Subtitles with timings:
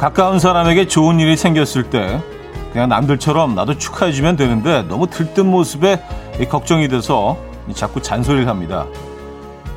[0.00, 2.22] 가까운 사람에게 좋은 일이 생겼을 때
[2.72, 6.02] 그냥 남들처럼 나도 축하해주면 되는데 너무 들뜬 모습에
[6.48, 7.36] 걱정이 돼서
[7.74, 8.86] 자꾸 잔소리를 합니다.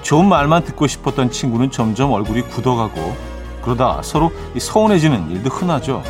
[0.02, 3.18] 좋은 말만 듣고 싶었던 친구는 점점 얼굴이 굳어가고
[3.64, 6.02] 그러다 서로 서운해지는 일도 흔하죠.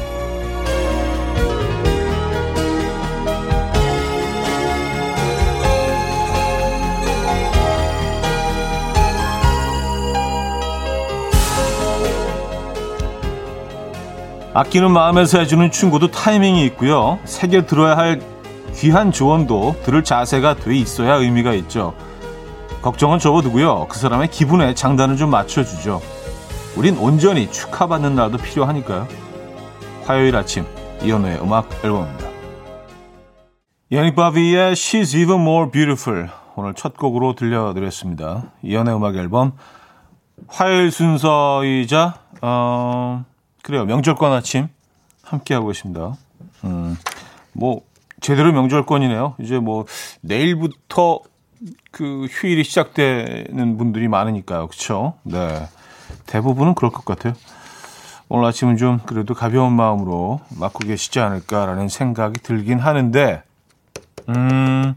[14.56, 17.18] 아끼는 마음에서 해주는 충고도 타이밍이 있고요.
[17.26, 18.22] 새겨 들어야 할
[18.76, 21.96] 귀한 조언도 들을 자세가 돼 있어야 의미가 있죠.
[22.84, 23.88] 걱정은 접어두고요.
[23.90, 26.02] 그 사람의 기분에 장단을 좀 맞춰주죠.
[26.76, 29.08] 우린 온전히 축하받는 날도 필요하니까요.
[30.06, 30.66] 화요일 아침
[31.02, 32.30] 이현우의 음악 앨범입니다.
[33.92, 38.52] 연니바비의 She's Even More Beautiful 오늘 첫 곡으로 들려드렸습니다.
[38.62, 39.54] 이현우의 음악 앨범
[40.48, 43.26] 화요일 순서이자 어,
[43.64, 43.86] 그래요.
[43.86, 44.68] 명절권 아침
[45.24, 46.16] 함께하고 계십니다.
[46.66, 46.98] 음,
[47.54, 47.82] 뭐,
[48.20, 49.36] 제대로 명절권이네요.
[49.40, 49.86] 이제 뭐,
[50.22, 51.22] 내일부터
[51.92, 54.68] 그 휴일이 시작되는 분들이 많으니까요.
[54.68, 55.14] 그쵸?
[55.24, 55.66] 네.
[56.26, 57.34] 대부분은 그럴 것 같아요.
[58.28, 63.44] 오늘 아침은 좀 그래도 가벼운 마음으로 맞고 계시지 않을까라는 생각이 들긴 하는데,
[64.28, 64.94] 음,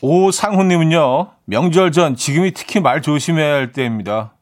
[0.00, 4.32] 오상훈님은요, 명절 전 지금이 특히 말 조심해야 할 때입니다.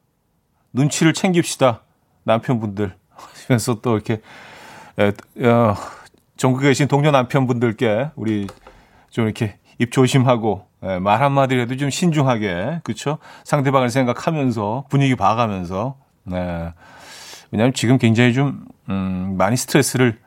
[0.73, 1.81] 눈치를 챙깁시다.
[2.23, 2.93] 남편분들.
[3.47, 4.21] 하면서 또 이렇게,
[4.97, 5.11] 에,
[5.47, 5.75] 어,
[6.37, 8.47] 전국에 계신 동료 남편분들께 우리
[9.09, 16.73] 좀 이렇게 입 조심하고 예, 말 한마디라도 좀 신중하게 그렇죠 상대방을 생각하면서 분위기 봐가면서 네.
[17.51, 20.17] 왜냐하면 지금 굉장히 좀 음, 많이 스트레스를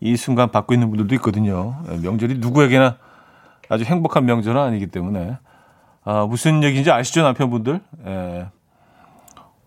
[0.00, 2.96] 이 순간 받고 있는 분들도 있거든요 예, 명절이 누구에게나
[3.68, 5.36] 아주 행복한 명절은 아니기 때문에
[6.02, 8.46] 아, 무슨 얘기인지 아시죠 남편분들 예.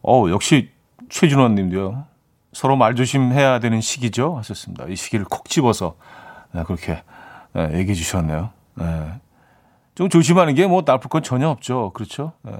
[0.03, 0.69] 어, 역시
[1.09, 2.05] 최준원 님도요.
[2.53, 4.37] 서로 말 조심해야 되는 시기죠.
[4.37, 4.85] 하셨습니다.
[4.87, 5.95] 이 시기를 콕 집어서
[6.51, 7.01] 네, 그렇게
[7.53, 8.49] 네, 얘기해 주셨네요.
[8.75, 9.13] 네.
[9.95, 11.91] 좀 조심하는 게 뭐 나쁠 건 전혀 없죠.
[11.93, 12.33] 그렇죠?
[12.43, 12.51] 네.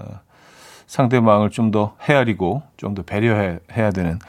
[0.87, 4.19] 상대방을 좀 더 헤아리고 좀 더 배려해야 되는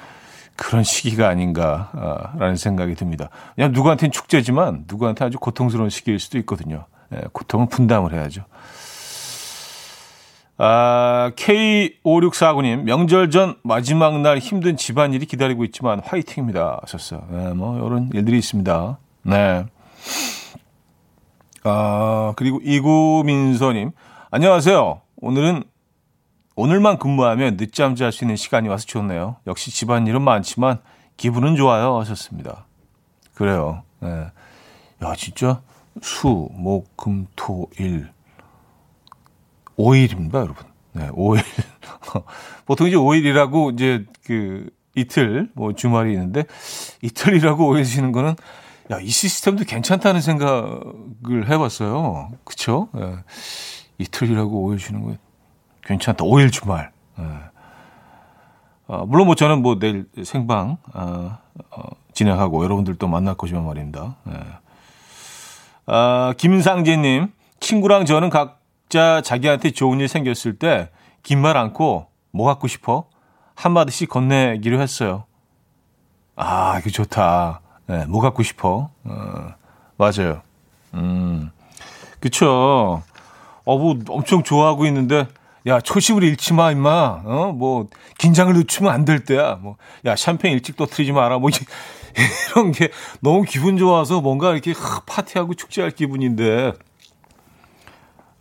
[0.57, 3.29] 그런 시기가 아닌가라는 생각이 듭니다.
[3.55, 6.85] 그냥 누구한테는 축제지만 누구한테 아주 고통스러운 시기일 수도 있거든요.
[7.11, 8.45] 네, 고통은 분담을 해야죠.
[10.57, 16.79] 아, K5649님, 명절 전 마지막 날 힘든 집안일이 기다리고 있지만 화이팅입니다.
[16.83, 17.27] 하셨어요.
[17.31, 18.99] 네, 뭐, 이런 일들이 있습니다.
[19.25, 19.67] 네.
[21.65, 23.91] 아, 그리고 이구민서님,
[24.31, 25.01] 안녕하세요.
[25.17, 25.65] 오늘은,
[26.55, 29.37] 오늘만 근무하면 늦잠 잘 수 있는 시간이 와서 좋네요.
[29.49, 30.79] 역시 집안일은 많지만
[31.17, 31.99] 기분은 좋아요.
[31.99, 32.67] 하셨습니다.
[33.35, 33.83] 그래요.
[33.99, 34.09] 네.
[35.03, 35.61] 야, 진짜
[36.01, 38.09] 수, 목, 금, 토, 일.
[39.77, 40.67] 5일입니다, 여러분.
[40.93, 41.43] 네, 5일.
[42.67, 46.45] 보통 이제 5일이라고 이제 그 이틀, 뭐 주말이 있는데
[47.03, 48.37] 이틀이라고 5일 쉬는 거는
[48.91, 52.33] 야, 이 시스템도 괜찮다는 생각을 해봤어요.
[52.45, 52.89] 그쵸?
[52.93, 53.17] 네.
[53.99, 55.17] 이틀이라고 5일 쉬는 거
[55.85, 56.25] 괜찮다.
[56.25, 56.93] 5일 주말.
[57.19, 57.25] 네.
[58.87, 61.39] 아, 물론 뭐 저는 뭐 내일 생방 아,
[61.71, 64.17] 어, 진행하고 여러분들도 만날 거지만 말입니다.
[64.25, 64.35] 네.
[65.87, 70.91] 아, 김상재님, 친구랑 저는 각 각자 자기한테 좋은 일 생겼을 때
[71.23, 73.07] 긴 말 않고 뭐 갖고 싶어?
[73.55, 75.25] 한마디씩 건네기로 했어요.
[76.37, 77.61] 아, 이거 좋다.
[77.87, 78.91] 네, 뭐 갖고 싶어?
[79.05, 79.49] 어,
[79.97, 80.43] 맞아요.
[80.95, 81.51] 음,
[82.21, 83.03] 그쵸.
[83.65, 85.29] 어, 뭐 엄청 좋아하고 있는데,
[85.67, 87.23] 야, 초심을 잃지 마, 임마.
[87.25, 89.55] 어, 뭐, 긴장을 늦추면 안 될 때야.
[89.55, 91.39] 뭐, 야, 샴페인 일찍 떠트리지 마라.
[91.39, 91.49] 뭐,
[92.51, 92.91] 이런 게
[93.21, 94.75] 너무 기분 좋아서 뭔가 이렇게
[95.07, 96.73] 파티하고 축제할 기분인데,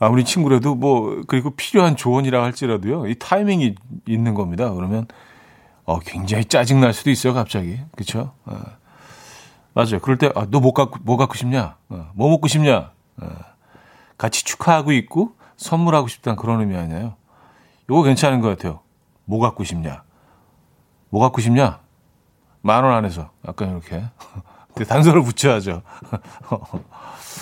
[0.06, 3.76] 아무리 친구라도 뭐 그리고 필요한 조언이라 할지라도요 이 타이밍이
[4.08, 4.72] 있는 겁니다.
[4.74, 5.08] 그러면
[5.86, 8.34] 어 굉장히 짜증 날 수도 있어요 갑자기 그렇죠?
[8.46, 8.62] 어.
[9.74, 10.00] 맞아요.
[10.00, 11.78] 그럴 때 너뭐 아, 갖고 뭐 갖고 싶냐?
[11.90, 12.92] 어, 뭐 먹고 싶냐?
[13.22, 13.28] 어.
[14.18, 17.16] 같이 축하하고 있고 선물하고 싶다는 그런 의미 아니에요.
[17.90, 18.82] 요거 괜찮은 것 같아요.
[19.26, 20.04] 뭐 갖고 싶냐?
[21.10, 21.80] 뭐 갖고 싶냐?
[22.62, 24.04] 만 원 안에서 약간 이렇게
[24.88, 25.82] 단서를 붙여야죠.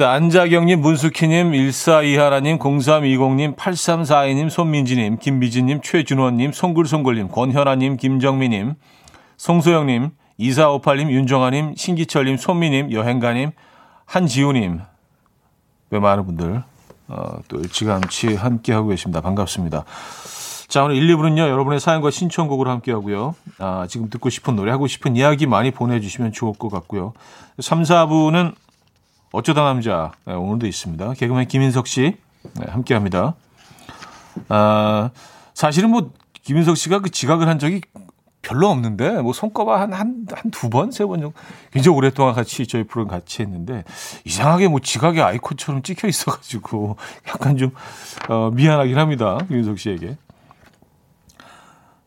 [0.00, 8.76] 자, 안자경님, 문수키님, 1421님, 0320님, 8342님, 손민지님, 김미진님, 최준원님, 송글송글님, 권현아님, 김정미님,
[9.36, 13.50] 송소영님, 2458님, 윤정아님, 신기철님, 손미님, 여행가님,
[14.06, 14.80] 한지우님.
[15.90, 16.62] 왜 많은 분들,
[17.08, 19.20] 어, 또 일찌감치 함께하고 계십니다.
[19.20, 19.84] 반갑습니다.
[20.68, 23.34] 자, 오늘 1, 2부는요, 여러분의 사연과 신청곡으로 함께 하고요.
[23.58, 27.12] 아, 지금 듣고 싶은 노래, 하고 싶은 이야기 많이 보내주시면 좋을 것 같고요.
[27.58, 28.54] 3, 4부는
[29.32, 31.14] 어쩌다 남자 네, 오늘도 있습니다.
[31.14, 32.16] 개그맨 김인석 씨
[32.54, 33.34] 네, 함께합니다.
[34.48, 35.10] 아,
[35.54, 36.10] 사실은 뭐
[36.42, 37.82] 김인석 씨가 그 지각을 한 적이
[38.42, 41.34] 별로 없는데 뭐 손꼽아 한한한두번 세 번 정도
[41.72, 43.84] 굉장히 오랫동안 같이 저희 프로그램 같이 했는데
[44.24, 46.96] 이상하게 뭐 지각의 아이콘처럼 찍혀 있어가지고
[47.28, 47.70] 약간 좀
[48.28, 50.16] 어, 미안하긴 합니다 김인석 씨에게.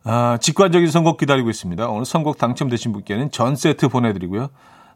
[0.06, 1.88] 아, 직관적인 선곡 기다리고 있습니다.
[1.88, 4.50] 오늘 선곡 당첨되신 분께는 전 세트 보내드리고요.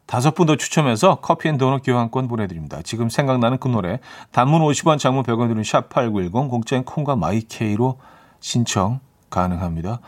[0.09, 2.81] 다섯 분 더 추첨해서 커피 and 도넛 교환권 보내드립니다.
[2.83, 3.99] 지금 생각나는 그 노래
[4.31, 7.99] 단문 50원 장문 100원 드는 샵8910 공짜인 콩과 마이케이로
[8.39, 9.99] 신청 가능합니다.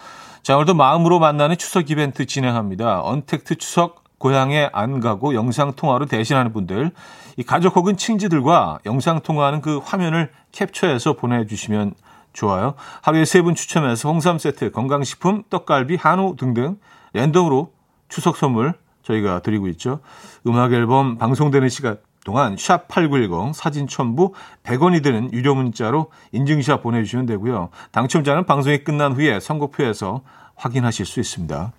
[0.41, 3.03] 자 오늘도 마음으로 만나는 추석 이벤트 진행합니다.
[3.03, 6.89] 언택트 추석 고향에 안 가고 영상통화로 대신하는 분들
[7.37, 11.93] 이 가족 혹은 친지들과 영상통화하는 그 화면을 캡처해서 보내주시면
[12.33, 12.73] 좋아요.
[13.03, 16.77] 하루에 세 분 추첨해서 홍삼 세트, 건강식품, 떡갈비, 한우 등등
[17.13, 17.71] 랜덤으로
[18.09, 19.99] 추석 선물 저희가 드리고 있죠.
[20.47, 24.33] 음악 앨범 방송되는 시간 동안 샵 8910 사진 첨부
[24.63, 27.69] 100원이 드는 유료 문자로 인증샷 보내주시면 되고요.
[27.91, 30.21] 당첨자는 방송이 끝난 후에 선곡표에서
[30.55, 31.71] 확인하실 수 있습니다.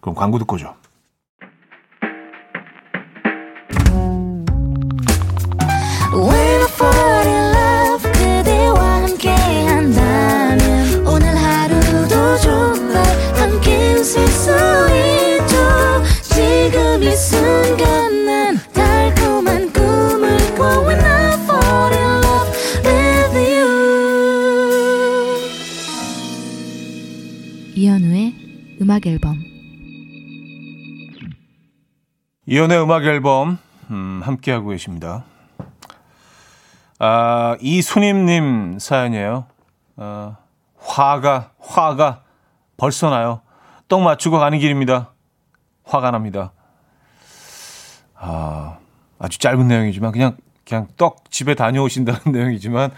[0.00, 0.74] 그럼 광고 듣고 죠
[28.94, 29.42] 음악 앨범
[32.46, 33.58] 이연의 음악 앨범
[33.90, 35.24] 음, 함께하고 계십니다.
[37.00, 39.46] 아, 이순임님 사연이에요.
[39.96, 40.36] 아,
[40.78, 42.22] 화가 화가
[42.76, 43.40] 벌써 나요.
[43.88, 45.10] 떡 맞추고 가는 길입니다.
[45.82, 46.52] 화가 납니다.
[48.14, 48.78] 아,
[49.18, 52.92] 아주 짧은 내용이지만 그냥 그냥 떡 집에 다녀오신다는 내용이지만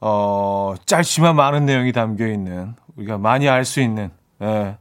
[0.00, 4.10] 어, 짧지만 많은 내용이 담겨 있는 우리가 많이 알 수 있는
[4.40, 4.78] 예, 예,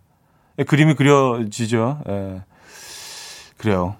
[0.63, 2.01] 그림이 그려지죠.
[2.09, 2.41] 예.
[3.57, 3.95] 그래요.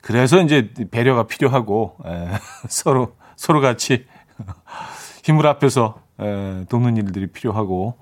[0.00, 2.28] 그래서 이제 배려가 필요하고 예.
[2.68, 4.06] 서로 서로 같이
[5.24, 6.64] 힘을 합해서 예.
[6.68, 7.98] 돕는 일들이 필요하고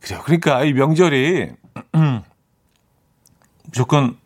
[0.00, 0.20] 그래요.
[0.24, 1.52] 그러니까 이 명절이
[3.64, 4.16] 무조건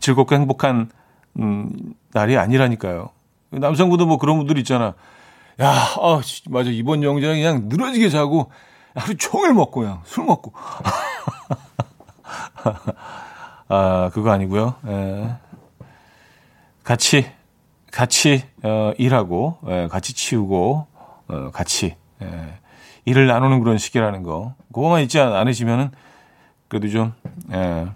[0.00, 0.90] 즐겁고 행복한
[1.38, 3.10] 음, 날이 아니라니까요.
[3.50, 4.94] 남성분도 뭐 그런 분들 있잖아.
[5.60, 8.50] 야, 어, 맞아 이번 명절은 그냥 늘어지게 자고
[8.94, 10.52] 하루 종일 먹고 그냥 술 먹고.
[13.68, 14.74] 아, 그거 아니고요.
[14.86, 15.36] 예.
[16.84, 17.30] 같이
[17.90, 20.86] 같이 어, 일하고 예, 같이 치우고
[21.28, 22.58] 어, 같이 예,
[23.04, 24.54] 일을 나누는 그런 시기라는 거.
[24.72, 25.90] 그거만 있지 않으시면은
[26.68, 27.12] 그래도 좀
[27.52, 27.86] 예,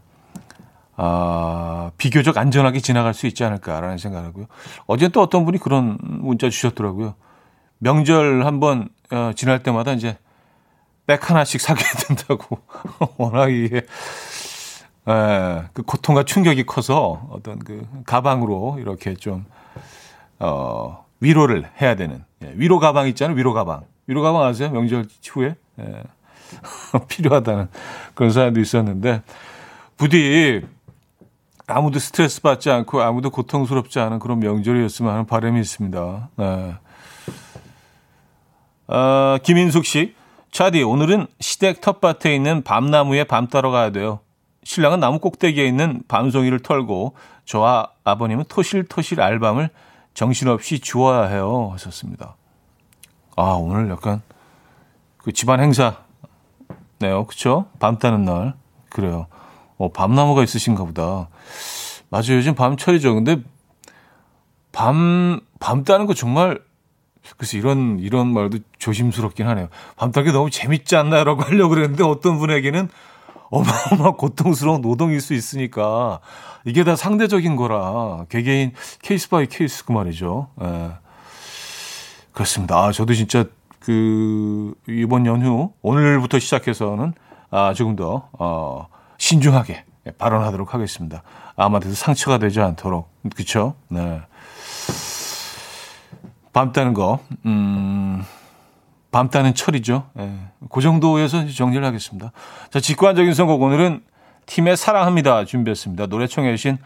[0.96, 4.46] 아, 비교적 안전하게 지나갈 수 있지 않을까라는 생각하고요.
[4.86, 7.14] 어제 또 어떤 분이 그런 문자 주셨더라고요.
[7.78, 10.16] 명절 한번 어, 지날 때마다 이제
[11.06, 12.58] 백 하나씩 사게 된다고.
[13.16, 13.82] 워낙 이게,
[15.08, 19.44] 에, 그 고통과 충격이 커서 어떤 그 가방으로 이렇게 좀,
[20.38, 22.24] 어, 위로를 해야 되는.
[22.42, 23.36] 예, 위로 가방 있잖아요.
[23.36, 23.84] 위로 가방.
[24.06, 24.70] 위로 가방 아세요?
[24.70, 25.56] 명절 후에?
[25.80, 26.02] 예.
[27.08, 27.68] 필요하다는
[28.14, 29.22] 그런 사연도 있었는데,
[29.96, 30.62] 부디
[31.66, 36.30] 아무도 스트레스 받지 않고 아무도 고통스럽지 않은 그런 명절이었으면 하는 바람이 있습니다.
[36.36, 36.74] 네.
[38.88, 40.14] 어, 김인숙 씨.
[40.52, 44.20] 차디, 오늘은 시댁 텃밭에 있는 밤나무에 밤 따러 가야 돼요.
[44.66, 49.70] 신랑은 나무 꼭대기에 있는 밤송이를 털고 저와 아버님은 토실토실 알밤을
[50.12, 51.70] 정신없이 주워야 해요.
[51.72, 52.34] 하셨습니다.
[53.36, 54.22] 아, 오늘 약간
[55.18, 55.98] 그 집안 행사.
[56.98, 57.26] 네요.
[57.26, 57.66] 그쵸?
[57.78, 58.54] 밤 따는 날.
[58.90, 59.28] 그래요.
[59.78, 61.28] 어, 밤나무가 있으신가 보다.
[62.08, 62.32] 맞아요.
[62.32, 63.14] 요즘 밤철이죠.
[63.14, 63.40] 근데
[64.72, 66.60] 밤, 밤 따는 거 정말
[67.36, 69.68] 그래서 이런 이런 말도 조심스럽긴 하네요.
[69.94, 72.88] 밤따기 너무 재밌지 않나요 라고 하려고 그랬는데 어떤 분에게는
[73.50, 76.20] 어마어마 고통스러운 노동일 수 있으니까
[76.64, 78.72] 이게 다 상대적인 거라 개개인
[79.02, 80.48] case by case 그 말이죠.
[80.62, 80.90] 예.
[82.32, 82.78] 그렇습니다.
[82.78, 83.44] 아, 저도 진짜
[83.78, 87.14] 그 이번 연휴 오늘부터 시작해서는
[87.50, 88.88] 아, 조금 더 어,
[89.18, 89.84] 신중하게
[90.18, 91.22] 발언하도록 하겠습니다.
[91.56, 93.74] 아마도 상처가 되지 않도록 그렇죠.
[93.88, 94.20] 네.
[96.52, 98.24] 밤 따는 거, 음,
[99.16, 100.10] 밤 따는 철이죠.
[100.18, 100.30] 예.
[100.70, 102.32] 그 정도에서 정리를 하겠습니다.
[102.70, 104.02] 자, 직관적인 선곡 오늘은
[104.44, 106.08] 팀의 사랑합니다 준비했습니다.
[106.08, 106.76] 노래 청해주신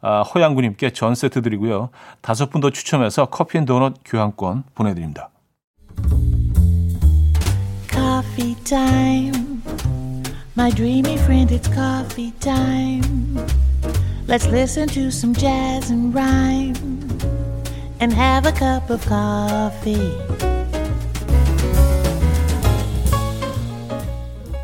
[0.00, 1.90] 아, 허양구님께 전 세트 드리고요.
[2.20, 5.30] 다섯 분 더 추첨해서 커피 앤 도넛 교환권 보내드립니다.
[7.88, 9.32] Coffee.
[10.56, 13.34] My dreamy friend, it's coffee time.
[14.28, 16.76] Let's listen to some jazz and rhyme.
[18.00, 20.59] and have a cup of coffee.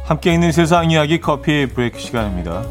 [0.07, 2.63] 함께 있는 세상 이야기 커피 브레이크 시간입니다.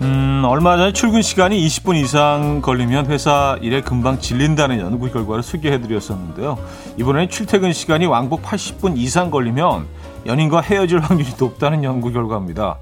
[0.00, 6.58] 음, 얼마 전에 출근 시간이 20분 이상 걸리면 회사 일에 금방 질린다는 연구 결과를 소개해드렸었는데요.
[6.96, 9.86] 이번에는 출퇴근 시간이 왕복 80분 이상 걸리면
[10.24, 12.78] 연인과 헤어질 확률이 높다는 연구 결과입니다.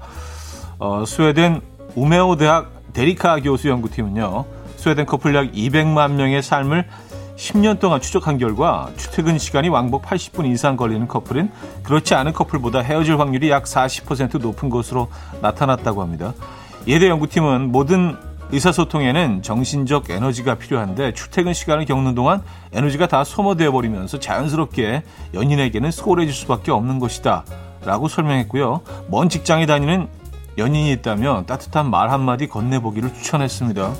[0.79, 1.61] 어, 스웨덴
[1.95, 4.45] 우메오 대학 데리카 교수 연구팀은요.
[4.77, 6.87] 스웨덴 커플 약 200만 명의 삶을
[7.35, 11.51] 10년 동안 추적한 결과 출퇴근 시간이 왕복 80분 이상 걸리는 커플은
[11.83, 15.09] 그렇지 않은 커플보다 헤어질 확률이 약 40% 높은 것으로
[15.41, 16.33] 나타났다고 합니다.
[16.87, 18.15] 예대 연구팀은 모든
[18.51, 22.41] 의사소통에는 정신적 에너지가 필요한데 출퇴근 시간을 겪는 동안
[22.73, 27.43] 에너지가 다 소모되어 버리면서 자연스럽게 연인에게는 소홀해질 수밖에 없는 것이다.
[27.83, 28.81] 라고 설명했고요.
[29.09, 30.07] 먼 직장에 다니는
[30.57, 33.93] 연인이 있다면 따뜻한 말 한마디 건네보기를 추천했습니다.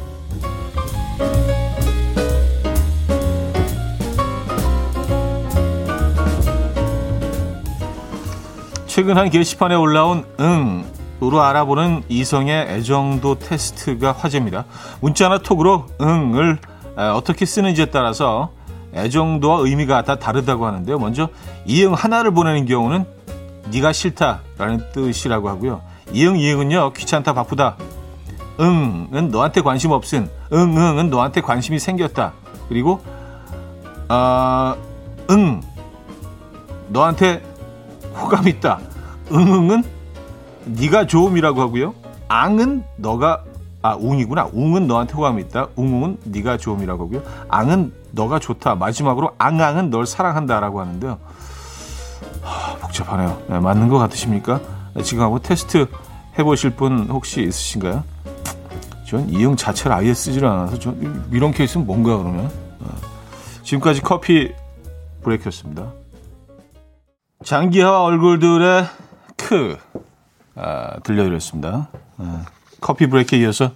[8.87, 14.65] 최근 한 게시판에 올라온 응으로 알아보는 이성의 애정도 테스트가 화제입니다.
[14.99, 16.59] 문자나 톡으로 응을
[17.15, 18.51] 어떻게 쓰는지에 따라서
[18.93, 20.99] 애정도와 의미가 다 다르다고 하는데요.
[20.99, 21.29] 먼저
[21.65, 23.05] 이응 하나를 보내는 경우는
[23.71, 25.81] 네가 싫다라는 뜻이라고 하고요.
[26.13, 27.75] 이응 이응은요 귀찮다 바쁘다.
[28.59, 30.29] 응은 너한테 관심 없음.
[30.51, 32.33] 응응은 너한테 관심이 생겼다.
[32.69, 33.01] 그리고
[34.07, 35.61] 아응.
[36.89, 37.41] 너한테
[38.15, 38.79] 호감 있다.
[39.31, 39.83] 응응은
[40.65, 41.95] 네가 좋음이라고 하고요.
[42.27, 43.43] 앙은 너가
[43.81, 44.49] 아 웅이구나.
[44.53, 45.67] 웅은 너한테 호감 있다.
[45.75, 47.23] 웅웅은 네가 좋음이라고 하고요.
[47.49, 48.75] 앙은 너가 좋다.
[48.75, 51.17] 마지막으로 앙앙은 널 사랑한다라고 하는데요.
[52.43, 53.41] 하, 복잡하네요.
[53.47, 54.59] 네, 맞는 것 같으십니까?
[55.03, 55.87] 지금 한번 테스트
[56.37, 58.03] 해보실 분 혹시 있으신가요?
[59.07, 62.45] 전 이용 자체를 아예 쓰질 않아서 전 이런 케이스는 뭔가 그러면
[62.79, 62.95] 어.
[63.63, 64.53] 지금까지 커피
[65.23, 65.91] 브레이크였습니다.
[67.43, 68.85] 장기하 얼굴들의
[69.37, 69.77] 크
[70.55, 71.89] 아, 들려드렸습니다.
[72.17, 72.45] 아,
[72.79, 73.71] 커피 브레이크에 이어서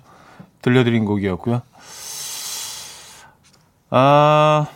[0.61, 1.61] 들려드린 곡이었고요.
[3.89, 4.67] 아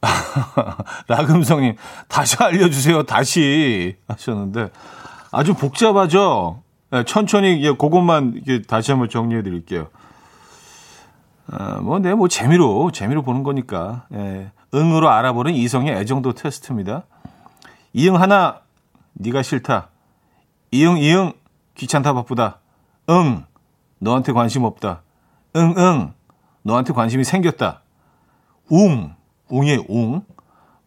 [1.08, 1.76] 라금성님
[2.08, 3.04] 다시 알려주세요.
[3.04, 4.70] 다시 하셨는데
[5.34, 6.62] 아주 복잡하죠.
[6.90, 9.88] 네, 천천히 예, 그것만 이렇게 다시 한번 정리해 드릴게요.
[11.50, 14.06] 아, 뭐, 네, 뭐 재미로 재미로 보는 거니까.
[14.12, 17.02] 예, 응으로 알아보는 이성의 애정도 테스트입니다.
[17.92, 18.60] 이응 하나
[19.14, 19.88] 네가 싫다.
[20.70, 21.32] 이응 이응
[21.74, 22.60] 귀찮다 바쁘다.
[23.10, 23.44] 응
[23.98, 25.02] 너한테 관심 없다.
[25.56, 26.12] 응 응
[26.62, 27.82] 너한테 관심이 생겼다.
[28.70, 29.14] 웅
[29.48, 30.22] 웅의 웅.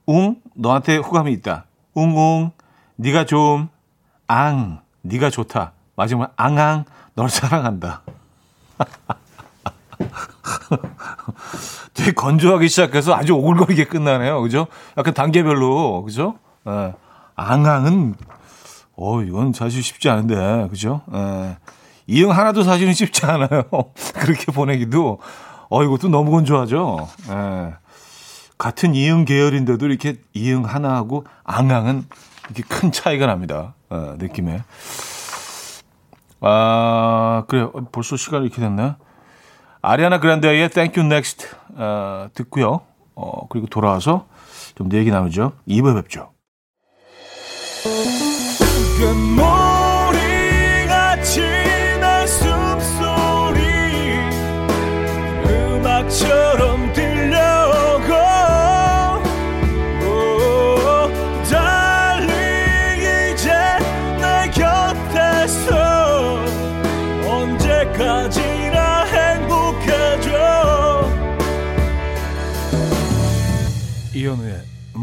[0.05, 1.65] 웅 너한테 호감이 있다.
[1.93, 2.51] 웅웅
[2.95, 3.69] 네가 좀
[4.27, 5.71] 앙, 네가 좋다.
[5.95, 8.01] 마지막 앙앙, 널 사랑한다.
[11.93, 14.41] 되게 건조하기 시작해서 아주 오글거리게 끝나네요.
[14.41, 14.67] 그죠?
[14.97, 16.37] 약간 단계별로, 그죠?
[16.67, 16.93] 예.
[17.35, 18.15] 앙앙은,
[18.95, 21.01] 어, 이건 사실 쉽지 않은데, 그죠?
[21.13, 21.57] 예.
[22.07, 23.63] 이응 하나도 사실은 쉽지 않아요.
[24.15, 25.19] 그렇게 보내기도,
[25.69, 27.07] 어, 이것도 너무 건조하죠?
[27.29, 27.73] 예.
[28.57, 32.05] 같은 이응 계열인데도 이렇게 이응 하나하고 앙앙은
[32.45, 33.75] 이렇게 큰 차이가 납니다.
[33.89, 34.61] 어, 느낌에.
[36.41, 37.71] 아, 그래요.
[37.91, 38.95] 벌써 시간이 이렇게 됐나요?
[39.81, 42.81] 아리아나 그란데의 Thank You Next 어, 듣고요.
[43.15, 44.27] 어, 그리고 돌아와서
[44.75, 45.53] 좀내 얘기 나누죠.
[45.67, 46.31] 2부에 뵙죠.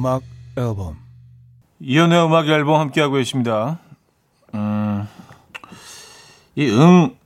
[0.04, 0.22] 음악
[0.58, 0.98] 앨범
[1.80, 3.78] 이현우의 음악 앨범 함께하고 계십니다.
[4.52, 5.08] 음,
[6.54, 7.16] 이 응,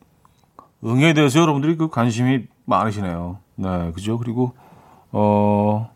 [0.85, 3.40] 응에 대해서 여러분들이 그 관심이 많으시네요.
[3.56, 4.16] 네, 그죠?
[4.16, 4.54] 그리고,
[5.11, 5.90] 어,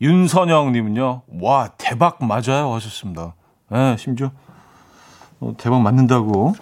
[0.00, 2.72] 윤선영님은요, 와, 대박 맞아요.
[2.74, 3.34] 하셨습니다.
[3.70, 4.30] 네, 심지어,
[5.40, 6.54] 어, 대박 맞는다고,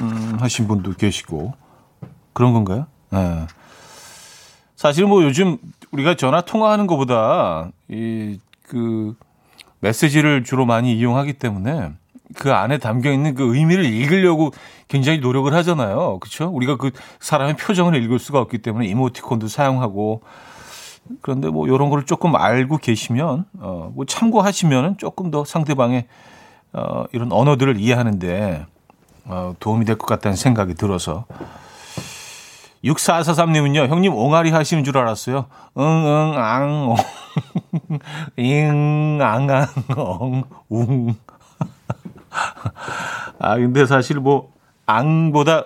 [0.00, 1.54] 음, 하신 분도 계시고,
[2.34, 2.86] 그런 건가요?
[3.08, 3.46] 네.
[4.76, 5.58] 사실 뭐 요즘
[5.92, 9.14] 우리가 전화 통화하는 것보다 이 그
[9.80, 11.92] 메시지를 주로 많이 이용하기 때문에
[12.34, 14.52] 그 안에 담겨 있는 그 의미를 읽으려고
[14.88, 16.18] 굉장히 노력을 하잖아요.
[16.18, 16.48] 그렇죠?
[16.48, 16.90] 우리가 그
[17.20, 20.22] 사람의 표정을 읽을 수가 없기 때문에 이모티콘도 사용하고
[21.20, 26.06] 그런데 뭐 이런 거를 조금 알고 계시면 어뭐 참고하시면은 조금 더 상대방의
[26.72, 28.66] 어 이런 언어들을 이해하는데
[29.26, 31.26] 어, 도움이 될 것 같다는 생각이 들어서
[32.84, 35.46] 6443님은요, 형님 옹알이 하시는 줄 알았어요.
[35.78, 36.96] 응, 응, 앙, 옹.
[38.36, 41.14] 잉, 앙, 앙, 엉, 웅.
[43.38, 44.52] 아, 근데 사실 뭐,
[44.86, 45.64] 앙보다,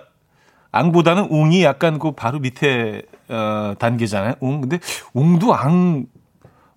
[0.71, 4.35] 앙보다는 웅이 약간 그 바로 밑에, 어, 단계잖아요.
[4.39, 4.61] 웅.
[4.61, 4.79] 근데
[5.13, 6.05] 웅도 앙,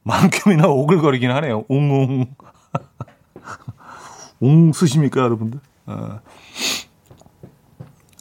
[0.03, 1.65] 만큼이나 오글거리긴 하네요.
[1.69, 2.35] 웅, 웅.
[4.41, 5.61] 웅 쓰십니까, 여러분들?
[5.87, 6.21] 어.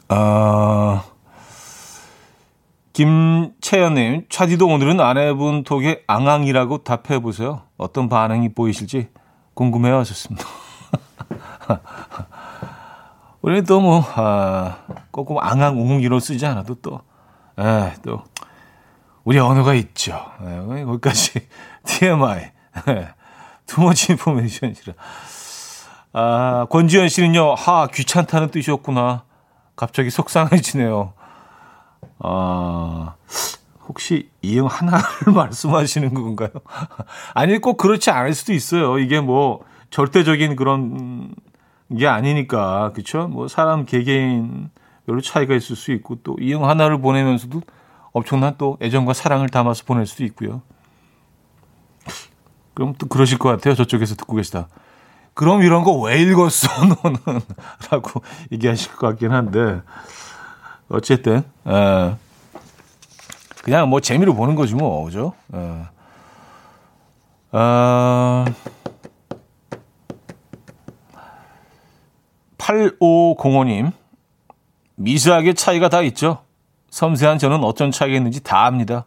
[0.10, 1.04] 아,
[2.94, 7.62] 김채연님, 차디도 오늘은 아내분 톡에 앙앙이라고 답해보세요.
[7.78, 9.08] 어떤 반응이 보이실지
[9.54, 10.46] 궁금해요 하셨습니다.
[13.42, 14.78] 우리는 또 뭐, 아,
[15.12, 17.02] 꼭 앙앙웅이로 쓰지 않아도 또,
[17.58, 18.24] 에, 또,
[19.24, 20.20] 우리 언어가 있죠.
[20.42, 21.48] 에, 거기까지
[21.86, 22.52] TMI.
[23.68, 24.94] 투머치 인포메이션이라.
[26.14, 29.24] 아, 권지현 씨는요, 하, 귀찮다는 뜻이었구나.
[29.78, 31.14] 갑자기 속상해지네요.
[32.24, 33.16] 아,
[33.88, 36.50] 혹시 이응 하나를 말씀하시는 건가요?
[37.34, 39.00] 아니, 꼭 그렇지 않을 수도 있어요.
[39.00, 41.34] 이게 뭐, 절대적인 그런
[41.98, 42.92] 게 아니니까.
[42.94, 43.28] 그쵸?
[43.28, 44.70] 뭐, 사람 개개인
[45.08, 47.62] 여러 차이가 있을 수 있고, 또 이응 하나를 보내면서도
[48.14, 50.62] 엄청난 또 애정과 사랑을 담아서 보낼 수도 있고요.
[52.74, 53.76] 그럼 또 그러실 것 같아요.
[53.76, 54.68] 저쪽에서 듣고 계시다.
[55.34, 56.68] 그럼 이런 거 왜 읽었어,
[57.04, 57.42] 너는?
[57.90, 59.82] 라고 얘기하실 것 같긴 한데.
[60.92, 62.16] 어쨌든, 에,
[63.64, 65.34] 그냥 뭐 재미로 보는 거지 뭐, 그죠?
[65.54, 65.86] 에.
[67.54, 68.46] 아,
[72.58, 73.92] 8505님,
[74.96, 76.44] 미세하게 차이가 다 있죠?
[76.90, 79.06] 섬세한 저는 어떤 차이가 있는지 다 압니다.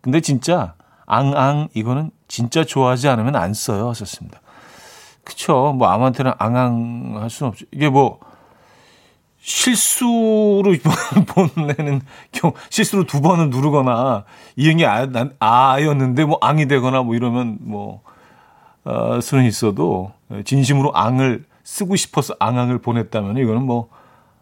[0.00, 0.74] 근데 진짜,
[1.06, 3.88] 앙앙, 이거는 진짜 좋아하지 않으면 안 써요.
[3.90, 4.40] 하셨습니다.
[5.24, 5.74] 그쵸.
[5.76, 7.66] 뭐, 아무한테는 앙앙 할 수는 없죠.
[7.72, 8.20] 이게 뭐,
[9.44, 10.64] 실수로
[11.28, 12.00] 보내는
[12.32, 14.24] 경우, 실수로 두 번은 누르거나,
[14.56, 18.00] 이응이 아, 난, 아였는데 뭐, 앙이 되거나 뭐 이러면 뭐,
[18.84, 20.12] 어, 수는 있어도,
[20.46, 23.90] 진심으로 앙을 쓰고 싶어서 앙앙을 보냈다면, 이거는 뭐,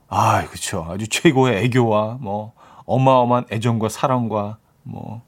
[0.08, 0.86] 아, 그쵸.
[0.88, 2.52] 아주 최고의 애교와, 뭐,
[2.84, 5.22] 어마어마한 애정과 사랑과, 뭐,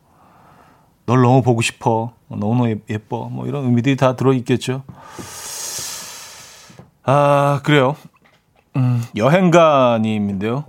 [1.04, 2.12] 널 너무 보고 싶어.
[2.28, 3.28] 너무 예뻐.
[3.28, 4.82] 뭐 이런 의미들이 다 들어있겠죠.
[7.02, 7.94] 아, 그래요.
[8.76, 10.64] 음, 여행가님인데요.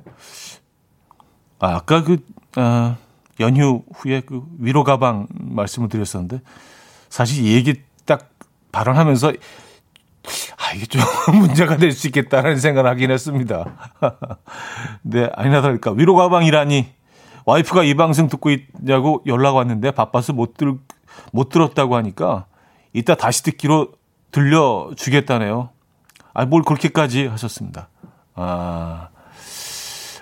[1.59, 2.17] 아, 아까 그,
[2.55, 2.97] 아,
[3.39, 6.41] 연휴 후에 그 위로 가방 말씀을 드렸었는데,
[7.09, 8.29] 사실 이 얘기 딱
[8.71, 9.29] 발언하면서,
[10.57, 11.01] 아, 이게 좀
[11.39, 13.65] 문제가 될 수 있겠다는 생각을 하긴 했습니다.
[15.03, 15.91] 네, 아니나 다를까.
[15.91, 16.93] 위로 가방이라니,
[17.45, 20.75] 와이프가 이 방송 듣고 있냐고 연락 왔는데 바빠서 못 들,
[21.31, 22.47] 못 들었다고 하니까
[22.91, 23.93] 이따 다시 듣기로
[24.31, 25.69] 들려주겠다네요.
[26.35, 27.87] 아, 뭘 그렇게까지 하셨습니다.
[28.35, 29.07] 아.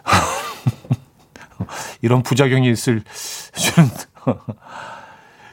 [2.02, 3.04] 이런 부작용이 있을
[3.56, 3.90] 줄은.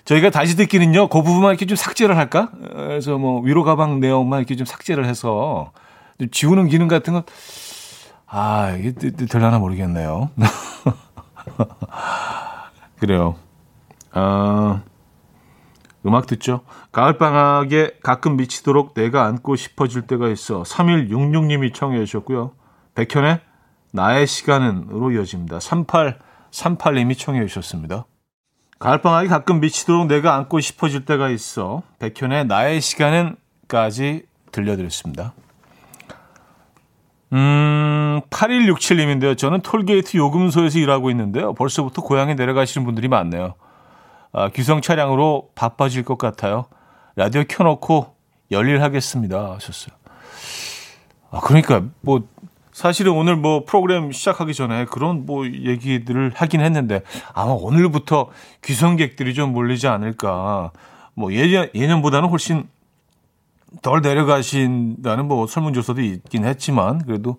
[0.05, 2.51] 저희가 다시 듣기는요, 그 부분만 이렇게 좀 삭제를 할까?
[2.73, 5.73] 그래서 뭐, 위로 가방 내용만 이렇게 좀 삭제를 해서,
[6.19, 7.23] 좀 지우는 기능 같은 건,
[8.27, 10.31] 아, 이게 될려나 모르겠네요.
[13.01, 13.37] 그래요.
[14.13, 14.83] 아,
[16.07, 16.61] 음악 듣죠?
[16.93, 20.63] 가을방학에 가끔 미치도록 내가 안고 싶어질 때가 있어.
[20.63, 22.53] 3166님이 청해 주셨고요.
[22.95, 23.41] 백현의
[23.93, 25.59] 나의 시간은으로 이어집니다.
[25.59, 28.07] 3838님이 청해 주셨습니다.
[28.79, 31.83] 가을방학에 가끔 미치도록 내가 안고 싶어질 때가 있어.
[31.99, 35.35] 백현의 나의 시간은까지 들려드렸습니다.
[37.33, 39.37] 음, 8167님인데요.
[39.37, 41.53] 저는 톨게이트 요금소에서 일하고 있는데요.
[41.55, 43.55] 벌써부터 고향에 내려가시는 분들이 많네요.
[44.33, 46.67] 아, 귀성 차량으로 바빠질 것 같아요.
[47.17, 48.15] 라디오 켜놓고
[48.51, 49.55] 열일하겠습니다.
[49.55, 49.95] 하셨어요.
[51.31, 52.29] 아, 그러니까 뭐
[52.73, 57.03] 사실은 오늘 뭐 프로그램 시작하기 전에 그런 뭐 얘기들을 하긴 했는데
[57.35, 58.31] 아마 오늘부터
[58.65, 60.71] 귀성객들이 좀 몰리지 않을까.
[61.15, 62.69] 뭐 예년 예년보다는 훨씬
[63.83, 67.39] 덜 내려가신다는 뭐 설문조사도 있긴 했지만 그래도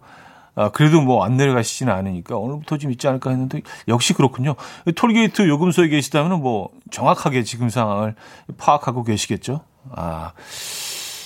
[0.55, 4.55] 아, 그래도 뭐 안 내려가시지는 않으니까 오늘부터 좀 있지 않을까 했는데 역시 그렇군요.
[4.95, 8.15] 톨게이트 요금소에 계시다면 뭐 정확하게 지금 상황을
[8.57, 9.61] 파악하고 계시겠죠.
[9.91, 10.33] 아,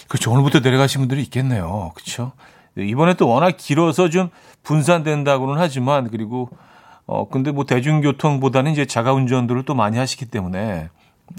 [0.08, 0.32] 그렇죠.
[0.32, 1.92] 오늘부터 내려가신 분들이 있겠네요.
[1.96, 2.34] 그렇죠.
[2.78, 4.30] 이번에 또 워낙 길어서 좀
[4.64, 6.50] 분산된다고는 하지만 그리고
[7.08, 10.90] 어 근데 뭐 대중교통보다는 이제 자가 운전들을 또 많이 하시기 때문에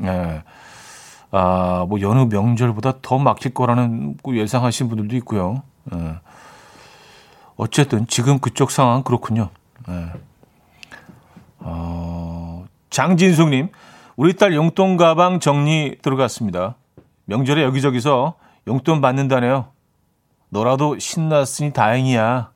[0.03, 0.43] 예.
[1.33, 5.63] 아, 뭐 연휴 명절보다 더 막힐 거라는 예상하신 분들도 있고요.
[5.95, 6.15] 예.
[7.57, 9.51] 어쨌든 지금 그쪽 상황 그렇군요.
[9.89, 10.13] 예.
[11.59, 13.71] 어, 장진숙님,
[14.17, 16.77] 우리 딸 용돈 가방 정리 들어갔습니다.
[17.25, 18.35] 명절에 여기저기서
[18.67, 19.69] 용돈 받는다네요.
[20.49, 22.51] 너라도 신났으니 다행이야.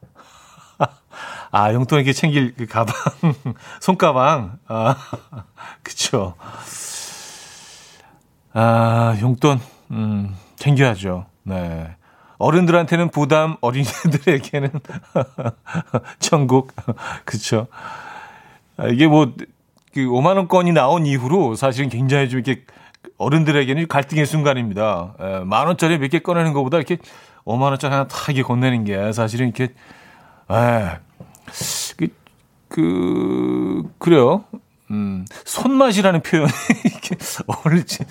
[1.50, 2.94] 아, 용돈 이렇게 챙길 그 가방,
[3.80, 4.58] 손가방.
[4.68, 4.96] 아,
[5.82, 6.34] 그쵸.
[8.52, 9.60] 아, 용돈,
[9.90, 11.26] 음, 챙겨야죠.
[11.42, 11.96] 네.
[12.40, 14.70] 어른들한테는 부담, 어린이들에게는
[16.18, 16.72] 천국.
[17.24, 17.66] 그쵸.
[18.78, 19.32] 아, 이게 뭐,
[19.92, 22.64] 그 5만원권이 나온 이후로 사실은 굉장히 좀 이렇게
[23.18, 25.14] 어른들에게는 갈등의 순간입니다.
[25.20, 26.96] 에, 만 원짜리 몇 개 꺼내는 것보다 이렇게
[27.44, 29.64] 5만 원짜리 하나 탁 이렇게 건네는 게 사실은 이렇게,
[30.50, 30.98] 에,
[31.98, 32.08] 그,
[32.68, 34.44] 그, 그래요.
[34.90, 36.50] 음, 손맛이라는 표현이
[36.84, 38.04] 이렇게 어울리지,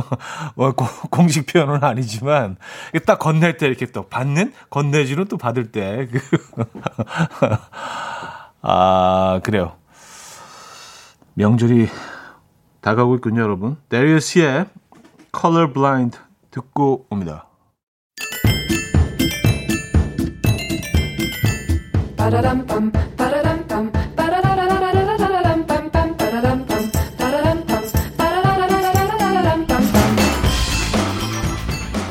[0.54, 0.72] 뭐,
[1.10, 2.56] 공식 표현은 아니지만,
[3.06, 4.52] 딱 건넬 때 이렇게 또 받는?
[4.70, 6.20] 건네주는 또 받을 때, 그,
[8.62, 9.76] 아, 그래요.
[11.34, 11.88] 명절이
[12.80, 13.76] 다가오고 있군요, 여러분.
[13.88, 14.66] 데리어스의
[15.38, 16.18] Color Blind
[16.50, 17.46] 듣고 옵니다.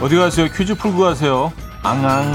[0.05, 0.47] 어디 가세요?
[0.55, 1.51] 퀴즈 풀고 가세요.
[1.81, 2.31] 앙앙.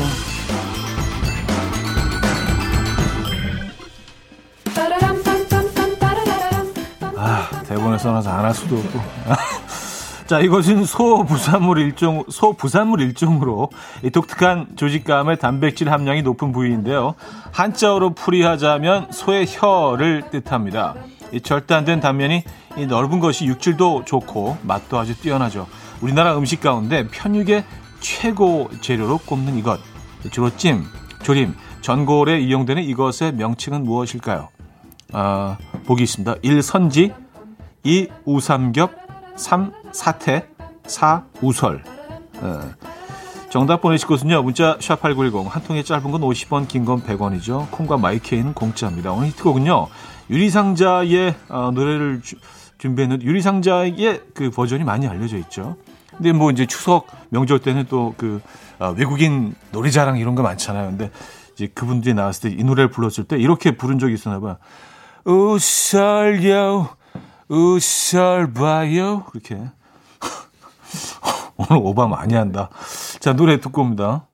[7.17, 8.99] 아, 대본에 써놔서 안 할 수도 없고.
[10.27, 13.69] 자, 이것은 소 부산물 일종, 소 부산물 일종으로
[14.03, 17.15] 이 독특한 조직감의 단백질 함량이 높은 부위인데요.
[17.53, 20.95] 한자어로 풀이하자면 소의 혀를 뜻합니다.
[21.33, 22.43] 이 절단된 단면이
[22.77, 25.69] 이 넓은 것이 육질도 좋고 맛도 아주 뛰어나죠.
[26.01, 27.65] 우리나라 음식 가운데 편육의
[28.01, 29.81] 최고 재료로 꼽는 이것.
[30.31, 30.85] 주로 찜,
[31.23, 34.49] 조림, 전골에 이용되는 이것의 명칭은 무엇일까요?
[35.13, 36.37] 아, 보기 있습니다.
[36.43, 36.63] 1.
[36.63, 37.13] 선지
[37.85, 38.09] 2.
[38.25, 38.93] 우삼겹
[39.37, 39.73] 3.
[39.93, 40.47] 사태
[40.87, 41.25] 4.
[41.43, 41.83] 우설
[42.43, 42.91] 예.
[43.51, 44.43] 정답 보내실 곳은요.
[44.43, 47.71] 문자 샵8910 한 통에 짧은 건 50원 긴 건 100원이죠.
[47.71, 49.13] 콩과 마이케이는 공짜입니다.
[49.13, 49.89] 오늘 히트곡은요.
[50.31, 52.37] 유리상자의 어, 노래를 주,
[52.79, 55.77] 준비했는 유리상자의 그 버전이 많이 알려져 있죠.
[56.21, 58.43] 근데 뭐 이제 추석 명절 때는 또그
[58.79, 60.91] 어, 외국인 노래자랑 이런 거 많잖아요.
[60.91, 61.11] 근데
[61.55, 64.59] 이제 그분들이 나왔을 때 이 노래를 불렀을 때 이렇게 부른 적이 있었나 봐.
[65.25, 66.91] 웃설요,
[67.49, 69.25] 웃설봐요.
[69.25, 69.57] 그렇게.
[71.57, 72.69] 오늘 오바 많이 한다.
[73.19, 74.27] 자, 노래 듣고 옵니다.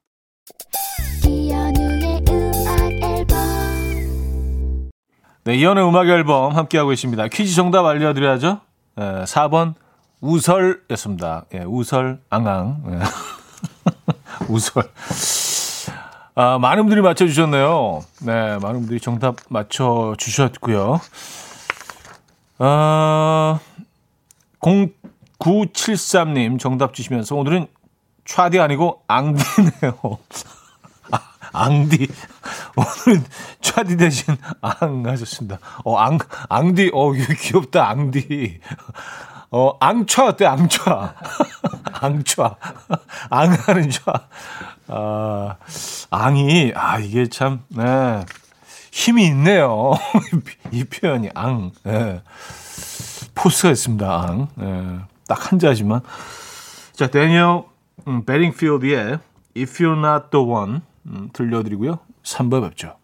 [5.44, 7.28] 네, 이연의 음악 앨범 함께하고 있습니다.
[7.28, 8.60] 퀴즈 정답 알려드려야죠.
[8.96, 9.74] 네, 4번
[10.26, 11.44] 우설이었습니다.
[11.54, 12.82] 예, 우설, 앙앙.
[12.88, 12.98] 예.
[14.52, 14.90] 우설.
[16.34, 18.04] 아, 많은 분들이 맞춰주셨네요.
[18.22, 21.00] 네, 많은 분들이 정답 맞춰주셨고요.
[22.58, 23.60] 아,
[24.60, 27.68] 0973님 정답 주시면서 오늘은
[28.24, 30.18] 차디 아니고 앙디네요.
[31.12, 31.20] 아,
[31.52, 32.08] 앙디.
[32.76, 33.24] 오늘은
[33.60, 35.58] 차디 대신 앙 하셨습니다.
[35.84, 36.90] 어, 앙, 앙디.
[36.92, 38.60] 어, 귀엽다, 앙디.
[39.50, 41.14] 어, 앙차 어때, 앙차.
[42.00, 42.56] 앙차.
[43.30, 44.02] 앙하는 차.
[44.88, 45.56] 아,
[46.10, 48.24] 앙이, 아, 이게 참, 네.
[48.92, 49.92] 힘이 있네요.
[50.72, 51.72] 이 표현이, 앙.
[51.84, 52.22] 네.
[53.34, 54.48] 포스가 있습니다, 앙.
[54.56, 54.98] 네.
[55.28, 56.00] 딱 한 자지만.
[56.92, 57.64] 자, 데니얼
[58.08, 59.18] 음, 베링필드의
[59.56, 61.98] If You're Not The One 음, 들려드리고요.
[62.22, 62.96] 3번 뵙죠.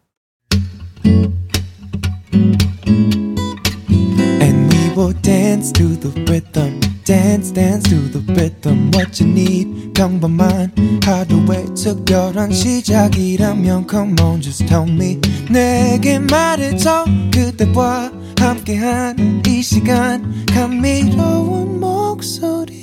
[5.01, 6.79] will dance to the rhythm.
[7.05, 8.91] Dance, dance to the rhythm.
[8.93, 15.19] What you need, 평범한 하루의 특별한 시작이라면 Come on, just tell me.
[15.49, 17.05] 내게 말해줘.
[17.33, 20.45] 그대와 함께한 이 시간.
[20.47, 22.77] 감미로운 목소리.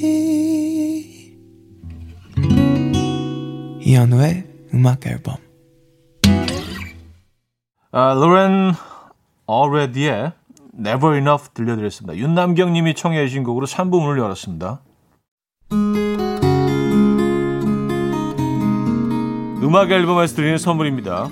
[3.81, 5.37] 이현우의 음악 앨범.
[7.93, 8.73] 아, 로렌
[9.47, 10.33] 어레디의
[10.80, 12.16] Never Enough 들려드렸습니다.
[12.16, 14.82] 윤남경 님이 청해 주신 곡으로 3부 문을 열었습니다.
[19.62, 21.28] 음악 앨범에서 드리는 선물입니다.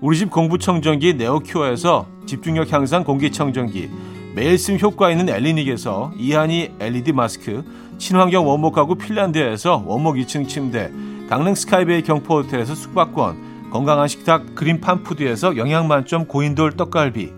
[0.00, 3.88] 우리 집 공부청정기 네오큐어에서 집중력 향상 공기청정기
[4.34, 7.64] 매일 쓴 효과 있는 엘리닉에서 이하니 LED 마스크
[7.98, 10.90] 친환경 원목 가구 핀란드에서 원목 2층 침대
[11.28, 17.37] 강릉 스카이베이 경포호텔에서 숙박권 건강한 식탁 그린 팜푸드에서 영양만점 고인돌 떡갈비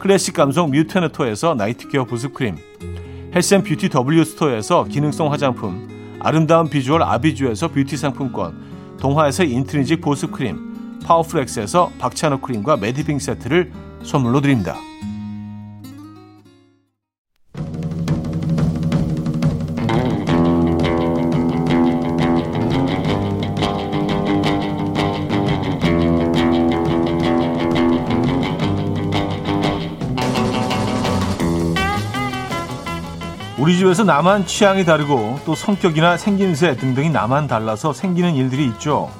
[0.00, 2.56] 클래식 감성 뮤테너토에서 night care 보습크림
[3.34, 11.92] health and beauty W스토어에서 기능성 화장품 아름다운 비주얼 아비주에서 뷰티 상품권 동화에서 인트리직 보습크림 파워프렉스에서
[11.98, 14.76] 박찬호 크림과 매디핑 세트를 선물로 드립니다.
[33.70, 39.12] 우리 집에서 나만 취향이 다르고 또 성격이나 생김새 등등이 나만 달라서 생기는 일들이 있죠.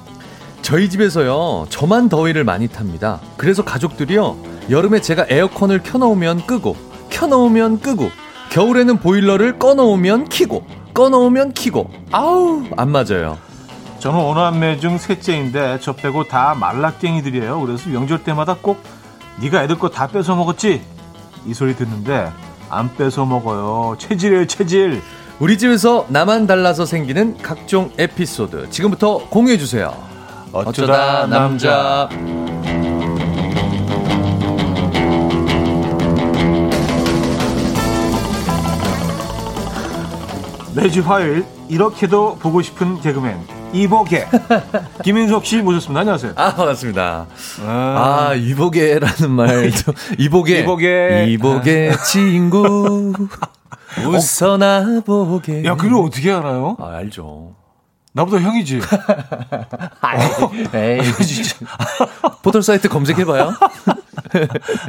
[0.61, 3.21] 저희 집에서요, 저만 더위를 많이 탑니다.
[3.37, 4.35] 그래서 가족들이요,
[4.69, 6.75] 여름에 제가 에어컨을 켜놓으면 끄고,
[7.09, 8.11] 켜놓으면 끄고,
[8.49, 13.37] 겨울에는 보일러를 꺼놓으면 키고, 꺼놓으면 키고, 아우, 안 맞아요.
[13.99, 17.61] 저는 오남매 중 셋째인데 저 빼고 다 말라깽이들이에요.
[17.61, 18.83] 그래서 명절 때마다 꼭
[19.39, 20.81] 네가 애들 거 다 뺏어 먹었지?
[21.45, 22.29] 이 소리 듣는데
[22.71, 23.97] 안 뺏어 먹어요.
[23.97, 25.01] 체질이에요, 체질.
[25.39, 29.93] 우리 집에서 나만 달라서 생기는 각종 에피소드 지금부터 공유해 주세요.
[30.53, 32.07] 어쩌다, 남자.
[40.73, 44.27] 매주 화요일 이렇게도 보고 싶은 개그맨 이보계
[45.03, 46.01] 김인석 씨 모셨습니다.
[46.01, 46.33] 안녕하세요.
[46.35, 47.27] 아 반갑습니다.
[47.65, 47.69] 아,
[48.29, 53.13] 아 이보계라는 말도 이보계 이보계 이보계 친구
[54.05, 55.63] 웃어나 보게.
[55.63, 56.75] 야 그걸 어떻게 알아요?
[56.79, 57.53] 아 알죠.
[58.13, 58.81] 나보다 형이지.
[60.75, 61.13] 에이, 어.
[61.23, 61.55] 진짜.
[62.43, 63.53] 포털 사이트 검색해봐요.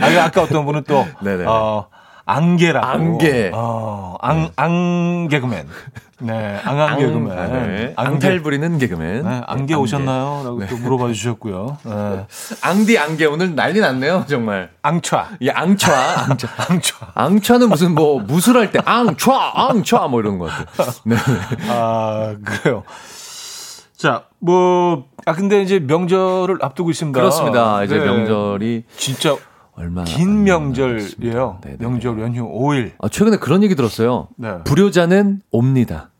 [0.00, 1.44] 아니, 아까 어떤 분은 또, 네네.
[1.46, 1.86] 어,
[2.26, 2.84] 안개라고.
[2.84, 3.52] 안개.
[3.54, 5.68] 어, 앙, 앙 개그맨.
[6.22, 7.38] 네, 앙앙 개그맨.
[7.38, 7.92] 아, 네.
[7.96, 9.22] 앙탈 부리는 개그맨.
[9.22, 10.42] 네, 안개 오셨나요?
[10.44, 10.66] 라고 네.
[10.68, 11.78] 또 물어봐 주셨고요.
[11.84, 12.26] 네.
[12.62, 14.70] 앙디 앙개 오늘 난리 났네요, 정말.
[14.82, 15.30] 앙차.
[15.42, 15.92] 예, 앙차.
[16.28, 16.48] 앙차.
[16.68, 17.12] 앙차.
[17.14, 20.92] 앙차는 무슨 뭐 무술할 때 앙차, 앙차 뭐 이런 것 같아요.
[21.04, 21.16] 네.
[21.68, 22.84] 아, 그래요.
[23.96, 27.20] 자, 뭐, 아, 근데 이제 명절을 앞두고 있습니다.
[27.20, 27.84] 그렇습니다.
[27.84, 28.04] 이제 네.
[28.04, 29.36] 명절이 진짜
[29.74, 31.60] 얼마 긴 명절이에요.
[31.78, 32.92] 명절 연휴 5일.
[33.00, 34.28] 아, 최근에 그런 얘기 들었어요.
[34.36, 34.58] 네.
[34.64, 36.10] 불효자는 옵니다.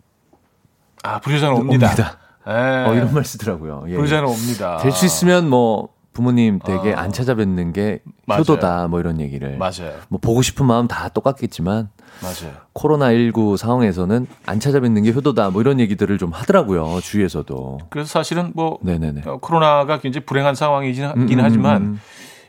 [1.03, 1.87] 아, 불효자는 옵니다.
[1.89, 2.19] 옵니다.
[2.49, 2.89] 예.
[2.89, 3.85] 어, 이런 말 쓰더라고요.
[3.89, 4.79] 예, 불효자는 옵니다.
[4.79, 7.01] 될 수 있으면 뭐 부모님 댁에 아.
[7.03, 8.41] 안 찾아뵙는 게 맞아요.
[8.41, 9.57] 효도다 뭐 이런 얘기를.
[9.57, 9.95] 맞아요.
[10.09, 11.89] 뭐 보고 싶은 마음 다 똑같겠지만
[12.21, 12.55] 맞아요.
[12.75, 17.01] 코로나 19 상황에서는 안 찾아뵙는 게 효도다 뭐 이런 얘기들을 좀 하더라고요.
[17.01, 17.79] 주위에서도.
[17.89, 19.23] 그래서 사실은 뭐 네네네.
[19.25, 22.01] 어, 코로나가 굉장히 불행한 상황이긴 음, 음, 하지만 음.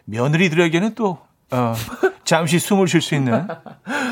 [0.06, 1.20] 며느리들에게는 또
[1.52, 1.74] 어,
[2.26, 3.48] 잠시 숨을 쉴 수 있는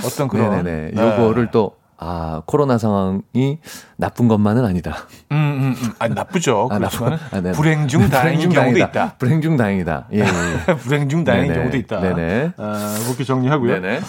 [0.06, 0.92] 어떤 그런 네네네.
[0.94, 1.02] 네.
[1.02, 3.60] 요거를 또 아, 코로나 상황이
[3.96, 4.96] 나쁜 것만은 아니다.
[5.32, 5.94] 음, 음, 음.
[6.00, 6.68] 아니 나쁘죠.
[6.72, 7.52] 아, 나쁜- 아, 네네.
[7.52, 8.88] 불행 중 다행인 불행 중 경우도 다행이다.
[8.88, 9.16] 있다.
[9.20, 10.08] 불행 중 다행이다.
[10.14, 10.24] 예, 예.
[10.24, 10.74] 예.
[10.82, 11.60] 불행 중 다행인 네네.
[11.60, 12.00] 경우도 있다.
[12.02, 12.52] 네네.
[12.58, 13.80] 아, 그렇게 정리하고요.
[13.82, 14.02] 네네.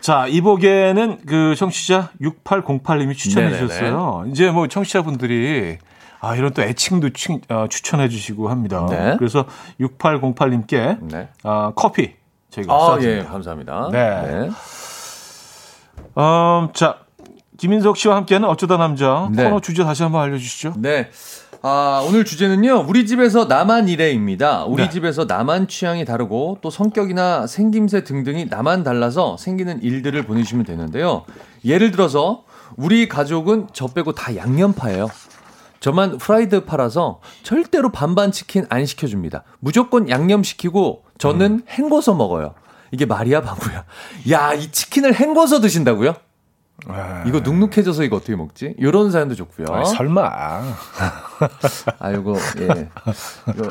[0.00, 3.66] 자, 이복에는 그 청취자 6808님이 추천해 네네네.
[3.66, 4.24] 주셨어요.
[4.30, 5.78] 이제 뭐 청취자분들이
[6.20, 8.86] 아, 이런 또 애칭도 추, 어, 추천해 주시고 합니다.
[8.88, 9.16] 네.
[9.18, 9.44] 그래서
[9.80, 11.28] 6808님께 네.
[11.42, 12.14] 아, 커피
[12.50, 12.98] 저희가 아.
[13.02, 13.88] 예, 감사합니다.
[13.92, 14.50] 네.
[16.16, 16.98] 음, 자,
[17.56, 19.44] 김인석 씨와 함께하는 어쩌다 남자 네.
[19.44, 20.74] 코너 주제 다시 한번 알려주시죠.
[20.78, 21.10] 네.
[21.62, 24.64] 아, 오늘 주제는요, 우리 집에서 나만 이래입니다.
[24.64, 24.90] 우리 네.
[24.90, 31.24] 집에서 나만 취향이 다르고 또 성격이나 생김새 등등이 나만 달라서 생기는 일들을 보내주시면 되는데요.
[31.64, 32.44] 예를 들어서,
[32.76, 35.08] 우리 가족은 저 빼고 다 양념파예요.
[35.80, 39.44] 저만 프라이드 팔아서 절대로 반반 치킨 안 시켜줍니다.
[39.58, 41.62] 무조건 양념 시키고 저는 음.
[41.68, 42.54] 헹궈서 먹어요.
[42.90, 43.84] 이게 말이야, 바보야.
[44.30, 46.14] 야, 이 치킨을 헹궈서 드신다고요?
[46.86, 46.94] 네.
[47.26, 48.74] 이거 눅눅해져서 이거 어떻게 먹지?
[48.78, 49.66] 이런 사연도 좋고요.
[49.70, 50.22] 아, 설마.
[51.98, 52.88] 아, 이거, 예.
[53.48, 53.68] 이거,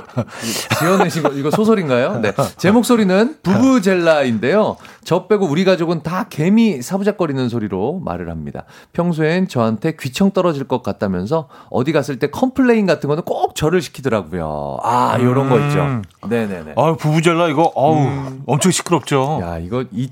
[0.80, 2.20] 지어내신 거, 이거 소설인가요?
[2.20, 2.34] 네.
[2.58, 4.76] 제 목소리는 부부젤라인데요.
[5.06, 8.65] 저 빼고 우리 가족은 다 개미 사부작거리는 소리로 말을 합니다.
[8.91, 14.80] 평소엔 저한테 귀청 떨어질 것 같다면서 어디 갔을 때 complain 같은 거는 꼭 저를 시키더라고요.
[14.84, 15.80] 아, 요런 거 있죠.
[15.80, 16.04] 음.
[16.28, 16.74] 네네네.
[16.76, 19.39] 아, 부부젤라 이거 어우, 엄청 시끄럽죠.
[19.41, 20.10] 야, 이거 이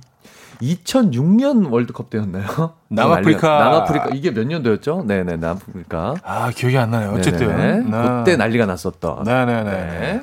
[0.62, 2.74] 2006년 월드컵 때였나요?
[2.89, 3.60] 남아프리카.
[3.60, 5.04] 남아프리카 이게 몇 년도였죠?
[5.08, 6.15] 네네 남아프리카.
[6.24, 7.12] 아, 기억이 안 나네요.
[7.13, 7.48] 어쨌든.
[7.48, 7.80] 네네.
[7.89, 8.08] 네.
[8.20, 9.24] 그때 난리가 났었던.
[9.24, 9.72] 네네네.
[9.72, 10.22] 네.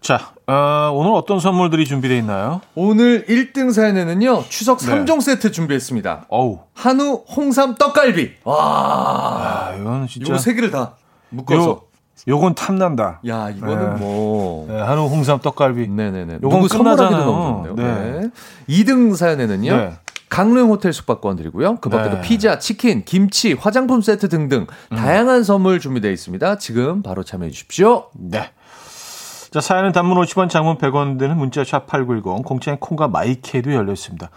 [0.00, 2.62] 자, 어, 오늘 어떤 선물들이 준비되어 있나요?
[2.74, 4.86] 오늘 1등 사연에는요 추석 네.
[5.04, 6.26] 3종 세트 준비했습니다.
[6.28, 6.60] 어우.
[6.74, 8.36] 한우 홍삼 떡갈비.
[8.44, 8.56] 와.
[8.56, 10.30] 아, 이건 진짜.
[10.30, 10.96] 요거 세 개를 다
[11.28, 11.68] 묶어서.
[11.70, 11.80] 요,
[12.28, 13.20] 요건 탐난다.
[13.26, 14.00] 야 이거는 네.
[14.00, 14.66] 뭐.
[14.68, 15.88] 네, 한우 홍삼 떡갈비.
[15.88, 16.38] 네네네.
[16.42, 17.24] 요건 끝나잖아요.
[17.24, 17.74] 너무 좋네요.
[17.74, 18.20] 네.
[18.20, 18.30] 네.
[18.68, 19.76] 2등 사연에는요.
[19.76, 19.92] 네.
[20.28, 21.76] 강릉 호텔 숙박권 드리고요.
[21.80, 22.22] 그 밖에도 네.
[22.22, 24.96] 피자, 치킨, 김치, 화장품 세트 등등 음.
[24.96, 26.58] 다양한 선물 준비되어 있습니다.
[26.58, 28.06] 지금 바로 참여해 주십시오.
[28.14, 28.50] 네.
[29.50, 34.30] 자, 사연은 단문 50원, 장문 100원 되는 문자 샵 8910, 공짜인 콩과 마이케도 열려 있습니다.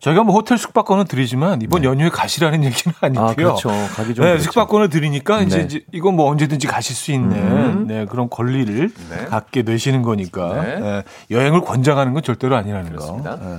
[0.00, 3.26] 저희가 뭐 호텔 숙박권을 드리지만 이번 연휴에 가시라는 얘기는 아니고요.
[3.26, 3.32] 네.
[3.32, 3.68] 아, 그렇죠.
[3.68, 4.44] 가기 좀 네, 그렇죠.
[4.44, 5.64] 숙박권을 드리니까 이제, 네.
[5.64, 7.86] 이제 이건 뭐 언제든지 가실 수 있는 음.
[7.88, 9.26] 네, 그런 권리를 네.
[9.26, 10.80] 갖게 되시는 거니까 네.
[10.80, 13.36] 네, 여행을 권장하는 건 절대로 아니라는 그렇습니다.
[13.36, 13.44] 거.
[13.44, 13.58] 네.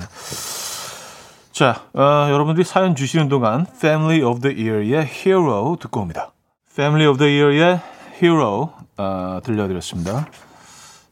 [1.52, 6.32] 자, 어, 여러분들이 사연 주시는 동안 Family of the Year의 Hero 듣고 옵니다.
[6.72, 7.82] Family of the Year의
[8.24, 10.28] Hero 어, 들려드렸습니다.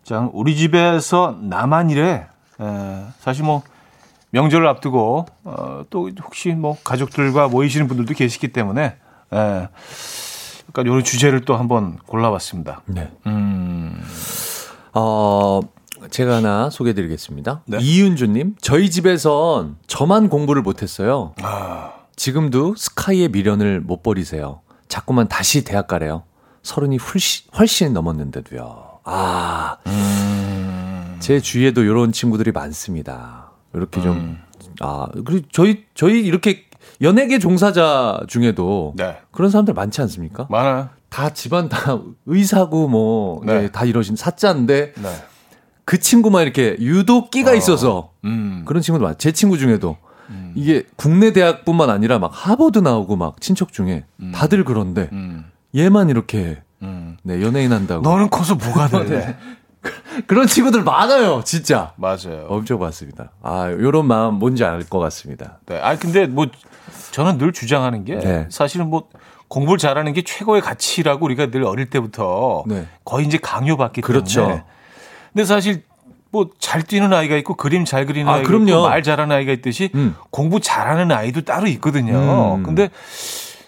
[0.06, 2.28] 자, 우리 집에서 나만 이래.
[2.62, 3.62] 에, 사실 뭐
[4.32, 8.98] 명절을 앞두고 어, 또 혹시 뭐 가족들과 모이시는 분들도 계시기 때문에 에,
[9.32, 12.82] 그러니까 이런 주제를 또 한번 골라봤습니다.
[12.86, 13.12] 네.
[13.26, 14.02] 음,
[14.94, 15.62] 어,
[16.12, 17.62] 제가 하나 소개해 드리겠습니다.
[17.66, 17.78] 네.
[17.80, 21.34] 이윤주님, 저희 집에선 저만 공부를 못했어요.
[21.42, 24.62] 아, 지금도 스카이의 미련을 못 버리세요.
[24.88, 26.24] 자꾸만 다시 대학 가래요.
[26.64, 29.00] 서른이 훨씬, 훨씬 넘었는데도요.
[29.06, 33.47] 아, 음, 제 주위에도 이런 친구들이 많습니다.
[33.78, 34.40] 이렇게 좀, 음.
[34.82, 36.66] 아, 그리고 저희, 저희 이렇게
[37.02, 40.48] 연예계 종사자 중에도 네, 그런 사람들 많지 않습니까?
[40.50, 40.90] 많아요.
[41.10, 43.64] 다 집안 다 의사고 뭐, 네.
[43.64, 45.10] 예, 다 이러신 사자인데 네,
[45.86, 47.56] 그 친구만 이렇게 유독 끼가 어.
[47.56, 49.18] 있어서 음, 그런 친구도 많아요.
[49.18, 49.96] 제 친구 중에도
[50.30, 50.52] 음.
[50.56, 56.62] 이게 국내 대학뿐만 아니라 막 하버드 나오고 막 친척 중에 다들 그런데 음, 얘만 이렇게
[56.82, 57.18] 음.
[57.24, 58.02] 네, 연예인 한다고.
[58.02, 59.38] 너는 커서 뭐가 돼?
[60.28, 61.94] 그런 친구들 많아요, 진짜.
[61.98, 62.48] 맞아요.
[62.50, 63.32] 엄청 많습니다.
[63.42, 65.60] 아, 요런 마음 뭔지 알 것 같습니다.
[65.66, 65.80] 네.
[65.82, 66.48] 아 근데 뭐
[67.12, 68.46] 저는 늘 주장하는 게 네.
[68.50, 69.10] 사실은 뭐
[69.48, 72.88] 공부를 잘하는 게 최고의 가치라고 우리가 늘 어릴 때부터 네.
[73.06, 74.42] 거의 이제 강요받기 그렇죠.
[74.42, 74.64] 때문에.
[75.34, 75.84] 근데 사실
[76.32, 78.70] 뭐 잘 뛰는 아이가 있고 그림 잘 그리는 아, 아이가 그럼요.
[78.70, 80.16] 있고 말 잘하는 아이가 있듯이 음.
[80.30, 82.56] 공부 잘하는 아이도 따로 있거든요.
[82.56, 82.64] 음.
[82.64, 82.90] 근데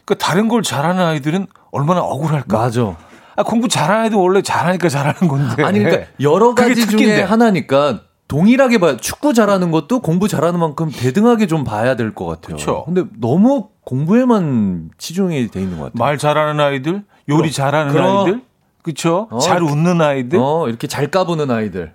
[0.06, 2.58] 그 다른 걸 잘하는 아이들은 얼마나 억울할까?
[2.58, 2.98] 맞아.
[3.40, 5.64] 아, 공부 잘하는 아이도 원래 잘하니까 잘하는 건데.
[5.64, 7.22] 아니, 그러니까 여러 가지 중에.
[7.22, 8.98] 하나니까 동일하게 봐요.
[8.98, 12.58] 축구 잘하는 것도 공부 잘하는 만큼 대등하게 좀 봐야 될 것 같아요.
[12.58, 12.84] 그쵸.
[12.86, 15.98] 근데 너무 공부에만 치중이 돼 있는 것 같아요.
[15.98, 17.52] 말 잘하는 아이들, 요리 그럼.
[17.52, 18.18] 잘하는 그럼.
[18.18, 18.42] 아이들,
[18.84, 19.28] 그쵸?
[19.32, 19.40] 어.
[19.40, 21.94] 잘 웃는 아이들, 어, 이렇게 잘 까부는 아이들.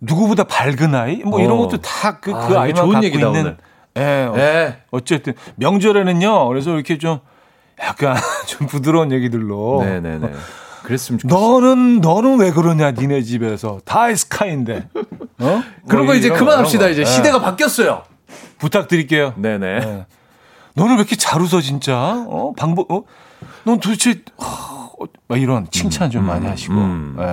[0.00, 1.56] 누구보다 밝은 아이, 뭐 이런 어.
[1.66, 3.40] 것도 다 그그 아, 아이만 좋은 갖고 얘기다, 있는.
[3.40, 3.56] 오늘.
[3.96, 4.78] 예, 어, 예.
[4.90, 6.48] 어쨌든 명절에는요.
[6.48, 7.18] 그래서 이렇게 좀
[7.82, 9.82] 약간 좀 부드러운 얘기들로.
[9.84, 10.30] 네네네.
[10.84, 11.36] 그랬으면 좋겠어.
[11.36, 14.88] 너는 너는 왜 그러냐 니네 집에서 다 스카인데.
[15.38, 15.62] 어?
[15.88, 16.88] 그런 뭐거 이제 이런 그만합시다.
[16.88, 17.04] 이제 예.
[17.04, 18.04] 시대가 바뀌었어요.
[18.58, 19.34] 부탁드릴게요.
[19.36, 19.66] 네네.
[19.66, 20.06] 예.
[20.74, 22.24] 너는 왜 이렇게 잘 웃어 진짜?
[22.28, 23.02] 어 방법 어?
[23.64, 24.90] 넌 도대체 어,
[25.28, 26.74] 막 이런 칭찬 좀 많이 하시고.
[26.74, 27.16] 음.
[27.18, 27.24] 예.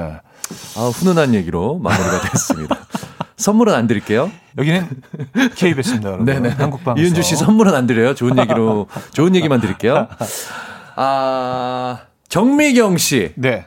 [0.75, 2.75] 아, 훈훈한 얘기로 마무리가 됐습니다.
[3.37, 4.29] 선물은 안 드릴게요.
[4.57, 4.87] 여기는
[5.55, 6.25] KBS입니다, 여러분.
[6.25, 6.49] 네네.
[6.49, 7.03] 한국 방송.
[7.03, 8.13] 이은주 씨 선물은 안 드려요.
[8.13, 10.07] 좋은 얘기로, 좋은 얘기만 드릴게요.
[10.95, 11.99] 아,
[12.31, 13.33] 정미경 씨.
[13.35, 13.65] 네.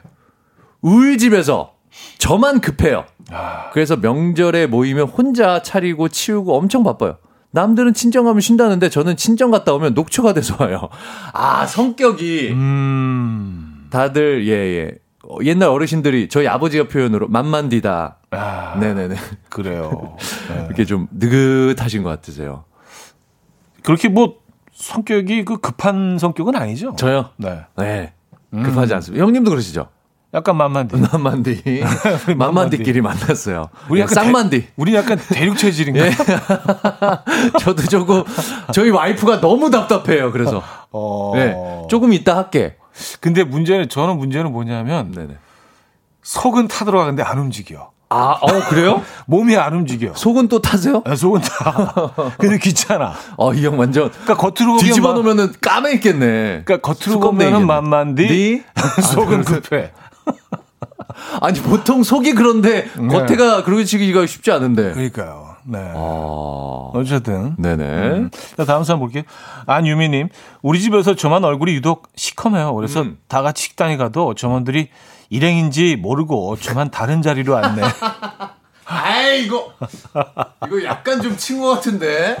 [0.81, 1.75] 우울집에서
[2.17, 3.05] 저만 급해요.
[3.31, 3.69] 아.
[3.71, 7.17] 그래서 명절에 모이면 혼자 차리고 치우고 엄청 바빠요.
[7.51, 10.89] 남들은 친정 가면 쉰다는데 저는 친정 갔다 오면 녹초가 돼서 와요.
[11.31, 13.87] 아, 성격이 음.
[13.91, 14.91] 다들, 예, 예.
[15.29, 18.17] 어, 옛날 어르신들이 저희 아버지가 표현으로 만만디다.
[18.31, 19.15] 아, 네네네.
[19.49, 20.17] 그래요.
[20.49, 20.65] 네.
[20.65, 22.65] 이렇게 좀 느긋하신 것 같으세요.
[23.83, 24.37] 그렇게 뭐
[24.73, 26.95] 성격이 그 급한 성격은 아니죠.
[26.97, 27.29] 저요?
[27.37, 27.61] 네.
[27.77, 28.14] 네.
[28.63, 29.23] 급하지 않습니다.
[29.23, 29.87] 형님도 그러시죠?
[30.33, 30.95] 약간 만만디.
[31.13, 31.83] 만만디.
[32.35, 33.69] 만만디끼리 만났어요.
[33.89, 34.61] 우리 예, 약간 쌍만디.
[34.61, 36.05] 대, 우리 약간 대륙 체질인가?
[36.05, 36.11] 예.
[37.61, 38.23] 저도 조금,
[38.73, 40.31] 저희 와이프가 너무 답답해요.
[40.31, 40.61] 그래서.
[40.91, 41.31] 어.
[41.35, 41.55] 네.
[41.89, 42.75] 조금 이따 할게.
[43.21, 45.37] 근데 문제는 저는 문제는 뭐냐면 네네.
[46.23, 47.91] 속은 타들어가는데 안 움직여.
[48.15, 49.01] 아, 어, 그래요?
[49.27, 50.13] 몸이 안 움직여.
[50.15, 51.01] 속은 또 타세요?
[51.05, 52.13] 아, 속은 타.
[52.37, 53.13] 근데 귀찮아.
[53.37, 54.09] 어, 이 형 완전.
[54.11, 56.63] 그러니까 겉으로 뒤집어 보면 놓으면은 까매 있겠네.
[56.65, 58.63] 그러니까 겉으로 보면은 만만디 디?
[59.13, 59.91] 속은 아, 급해.
[61.41, 63.07] 아니 보통 속이 그런데 네.
[63.07, 64.93] 겉에가 그러기가 쉽지 않은데.
[64.93, 65.55] 그러니까요.
[65.67, 65.79] 네.
[65.95, 66.91] 아.
[66.93, 67.55] 어쨌든.
[67.57, 67.83] 네네.
[67.83, 68.29] 음.
[68.57, 69.23] 자, 다음 사람 볼게요.
[69.65, 70.29] 안유미님,
[70.61, 72.73] 우리 집에서 저만 얼굴이 유독 시커매요.
[72.75, 73.17] 그래서 음.
[73.27, 74.89] 다 같이 식당에 가도 점원들이
[75.35, 77.81] 일행인지 모르고 저만 다른 자리로 앉네.
[78.87, 79.73] 아이 이거
[80.65, 82.37] 이거 약간 좀 친구 같은데.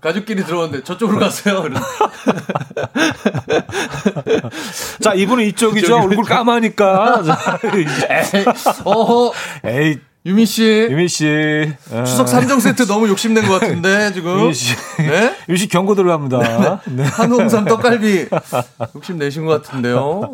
[0.00, 1.64] 가족끼리 들어왔는데 저쪽으로 가세요.
[5.00, 5.96] 자, 이분은 이쪽이죠.
[5.96, 7.22] 얼굴 까마니까.
[7.22, 8.44] 자, 에이,
[8.84, 9.32] 어허
[9.64, 11.72] 에이, 유민 씨 유미 씨.
[11.90, 12.02] 어.
[12.04, 14.40] 추석 3종 세트 너무 욕심낸 것 같은데 지금.
[14.40, 14.74] 유미 씨.
[14.98, 15.34] 네?
[15.48, 16.80] 유미 씨 경고 들어갑니다.
[16.86, 17.04] 네.
[17.04, 18.26] 한홍삼 떡갈비
[18.96, 20.32] 욕심 내신 것 같은데요.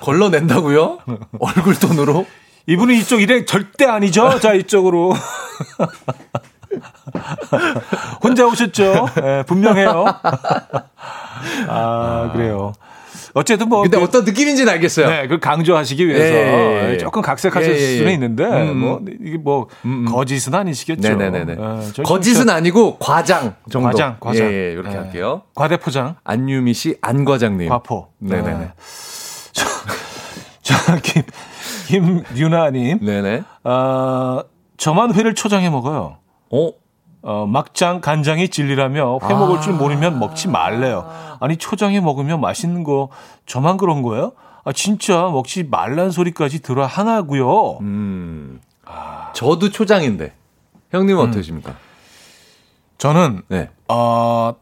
[0.00, 0.98] 걸러낸다고요?
[1.38, 2.26] 얼굴 돈으로?
[2.66, 4.38] 이분은 이쪽 일행 절대 아니죠?
[4.40, 5.14] 자, 이쪽으로.
[8.22, 9.08] 혼자 오셨죠?
[9.22, 10.04] 예, 분명해요.
[11.68, 12.72] 아, 그래요.
[13.34, 13.82] 어쨌든 뭐.
[13.82, 15.08] 근데 그- 어떤 느낌인지는 알겠어요.
[15.08, 16.98] 네, 그걸 강조하시기 위해서 예, 예, 예.
[16.98, 17.96] 조금 각색하실 예, 예, 예.
[17.98, 19.68] 수는 있는데 음, 뭐 이게 뭐
[20.10, 21.08] 거짓은 아니시겠죠.
[21.16, 21.52] 네네네네.
[21.52, 23.88] 예, 저- 거짓은 저- 아니고 과장 정도.
[23.88, 24.46] 과장, 과장.
[24.46, 24.94] 예, 예, 이렇게 예.
[24.96, 25.42] 할게요.
[25.54, 27.68] 과대포장, 안유미 씨, 안 과장님.
[27.68, 28.08] 과포.
[28.18, 28.58] 네네네.
[28.58, 28.72] 네.
[29.52, 29.64] 저,
[30.62, 33.42] 저 김, 김유나님, 네네.
[33.64, 34.42] 아
[34.76, 36.16] 저만 회를 초장해 먹어요.
[36.50, 36.70] 어?
[37.22, 41.08] 어, 막장 간장이 진리라며 회 먹을 줄 모르면 먹지 말래요.
[41.40, 43.10] 아니 초장에 먹으면 맛있는 거
[43.46, 44.32] 저만 그런 거예요?
[44.64, 47.78] 아 진짜 먹지 말란 소리까지 들어 하나고요.
[47.80, 48.60] 음.
[49.34, 50.34] 저도 초장인데.
[50.90, 51.74] 형님은 어떠십니까?
[52.98, 53.70] 저는 네.
[53.88, 54.54] 어,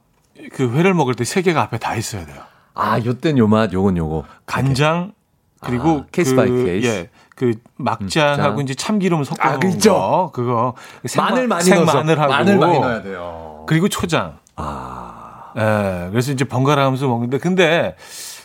[0.53, 2.37] 그 회를 먹을 때 세 개가 앞에 다 있어야 돼요.
[2.75, 4.25] 아, 요땐 요 맛, 요건 요거.
[4.47, 5.13] 간장
[5.61, 6.87] 그리고 아, 케이스 그, by case.
[6.87, 9.93] 예, 그 막장하고 음, 이제 참기름 섞어 아, 그죠.
[9.95, 10.75] 거 그거
[11.17, 11.87] 마늘 많이 넣어서.
[11.93, 13.63] 생마늘하고 마늘 많이 넣어야 돼요.
[13.69, 14.39] 그리고 초장.
[14.57, 15.53] 아.
[15.57, 17.95] 예, 그래서 이제 번갈아 가면서 먹는데 근데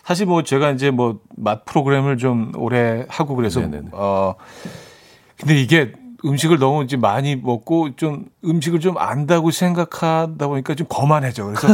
[0.04, 3.89] 사실 뭐 제가 이제 뭐 맛 프로그램을 좀 오래 하고 그래서 네네네.
[3.94, 4.36] 어
[5.39, 11.46] 근데 이게 음식을 너무 이제 많이 먹고 좀 음식을 좀 안다고 생각하다 보니까 좀 거만해져.
[11.46, 11.68] 그래서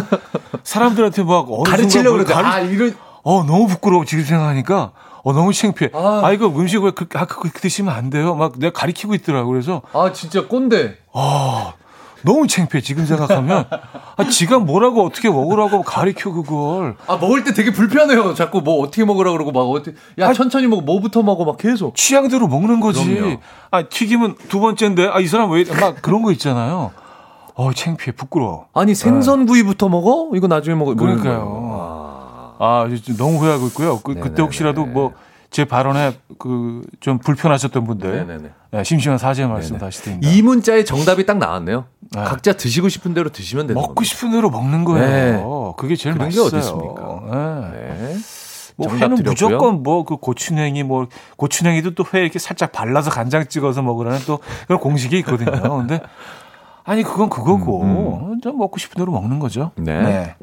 [0.64, 2.34] 사람들한테 막 가르치려고 그러죠.
[2.34, 2.96] 뭘 가르- 아, 이런.
[3.24, 4.94] 어, 너무 부끄러워, 지금 생각하니까.
[5.24, 5.92] 어, 너무 창피해.
[5.94, 6.22] 아.
[6.24, 8.36] 아, 이거 음식 왜, 그, 아, 그거 드시면 안 돼요.
[8.36, 9.50] 막 내가 가리키고 있더라고.
[9.52, 10.98] 그래서, 아, 진짜 꼰대.
[11.14, 11.74] 아,
[12.24, 13.66] 너무 창피해, 지금 생각하면.
[14.18, 16.96] 아, 지가 뭐라고 어떻게 먹으라고 가리켜, 그걸.
[17.08, 18.34] 아, 먹을 때 되게 불편해요.
[18.34, 19.96] 자꾸 뭐 어떻게 먹으라 그러고 막 어떻게.
[20.18, 20.82] 야, 천천히 먹어.
[20.82, 21.46] 뭐부터 먹어.
[21.46, 21.96] 막 계속.
[21.96, 23.06] 취향대로 먹는 거지.
[23.06, 23.38] 그럼요.
[23.72, 26.92] 아, 튀김은 두 번째인데, 아, 이 사람 왜, 막 그런 거 있잖아요.
[27.56, 28.68] 어, 창피해, 부끄러워.
[28.74, 30.30] 아니, 생선 구이부터 먹어?
[30.34, 30.94] 이거 나중에 먹어.
[30.94, 31.89] 뭐 그러니까요.
[32.60, 32.88] 아,
[33.18, 34.00] 너무 후회하고 있고요.
[34.02, 34.42] 그, 그때.
[34.44, 35.14] 혹시라도 뭐,
[35.50, 38.52] 제 발언에 그, 좀 불편하셨던 분들.
[38.76, 39.80] 예, 심심한 사죄 말씀 네네.
[39.80, 40.32] 다시 드립니다.
[40.32, 41.86] 이 문자의 정답이 딱 나왔네요.
[42.12, 42.24] 네.
[42.24, 44.10] 각자 드시고 싶은 대로 드시면 되는 먹고 겁니다.
[44.14, 45.08] 싶은 대로 먹는 거예요.
[45.08, 45.44] 네.
[45.78, 46.48] 그게 제일 그런 게 맛있어요.
[46.48, 47.72] 어디 있습니까?
[47.72, 47.98] 네.
[47.98, 48.18] 네.
[48.76, 49.32] 뭐 회는 드렸고요.
[49.32, 51.08] 무조건 뭐 그 고추냉이 뭐
[51.38, 55.52] 고추냉이도 또 회 이렇게 살짝 발라서 간장 찍어서 먹으라는 또 그런 공식이 있거든요.
[55.78, 56.00] 근데
[56.84, 59.72] 아니 그건 그거고 좀 먹고 싶은 대로 먹는 거죠.
[59.80, 60.02] 음, 네.
[60.02, 60.36] 네.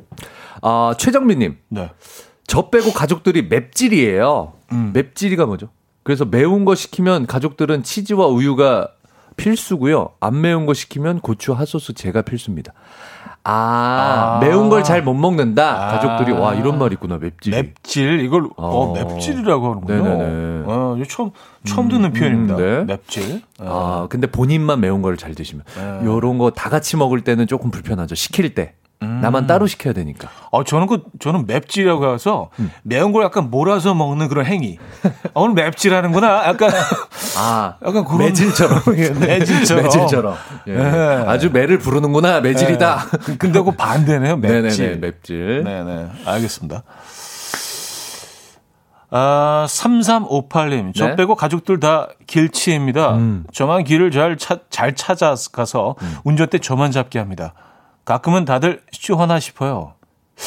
[0.62, 1.56] 아, 최정민님.
[1.68, 1.90] 네.
[2.46, 4.52] 저 빼고 가족들이 맵찔이에요.
[4.72, 4.90] 음.
[4.94, 5.68] 맵찔이가 뭐죠?
[6.02, 8.88] 그래서 매운 거 시키면 가족들은 치즈와 우유가
[9.36, 10.10] 필수고요.
[10.20, 12.72] 안 매운 거 시키면 고추 핫소스 제가 필수입니다.
[13.48, 14.38] 아, 아.
[14.40, 15.86] 매운 걸 잘 못 먹는다.
[15.88, 15.98] 아.
[15.98, 17.54] 가족들이 와 이런 말 있구나 맵찔이.
[17.56, 18.92] 맵질 이걸 어, 어.
[18.94, 20.02] 맵질이라고 하는군요.
[20.02, 20.62] 네네네.
[20.66, 21.30] 어, 이거 처음
[21.64, 22.56] 처음 듣는 표현입니다.
[22.56, 22.84] 네.
[22.84, 23.42] 맵질.
[23.60, 24.02] 어.
[24.04, 26.06] 아, 근데 본인만 매운 걸 잘 드시면 네.
[26.06, 28.14] 요런 거 다 같이 먹을 때는 조금 불편하죠.
[28.14, 28.74] 시킬 때.
[29.02, 29.20] 음.
[29.20, 30.28] 나만 따로 시켜야 되니까.
[30.50, 32.70] 어, 저는 그, 저는 맵찔이라고 해서 음.
[32.82, 34.78] 매운 걸 약간 몰아서 먹는 그런 행위.
[35.34, 36.46] 어, 오늘 맵찔하는구나.
[36.46, 36.70] 약간,
[37.36, 38.18] 아, 약간 그런.
[38.20, 38.82] 매질처럼.
[39.20, 39.84] 매질처럼.
[39.84, 40.34] 매질처럼.
[40.68, 40.72] 예.
[40.74, 41.24] 네.
[41.26, 42.40] 아주 매를 부르는구나.
[42.40, 43.06] 매질이다.
[43.26, 43.36] 네.
[43.36, 44.36] 근데 그 반대네요.
[44.38, 44.86] 맵질.
[44.92, 44.96] 네네네.
[44.96, 45.64] 맵질.
[45.64, 46.06] 네네.
[46.24, 46.82] 알겠습니다.
[49.10, 50.92] 아, 3358님.
[50.94, 51.16] 저 네?
[51.16, 53.14] 빼고 가족들 다 길치입니다.
[53.14, 53.44] 음.
[53.52, 55.94] 저만 길을 잘, 차, 잘 찾아가서
[56.24, 57.54] 운전대 저만 잡게 합니다.
[58.06, 59.92] 가끔은 다들 쇼하나 싶어요.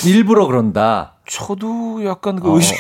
[0.06, 1.16] 일부러 그런다.
[1.28, 2.56] 저도 약간 그 어.
[2.56, 2.76] 의심,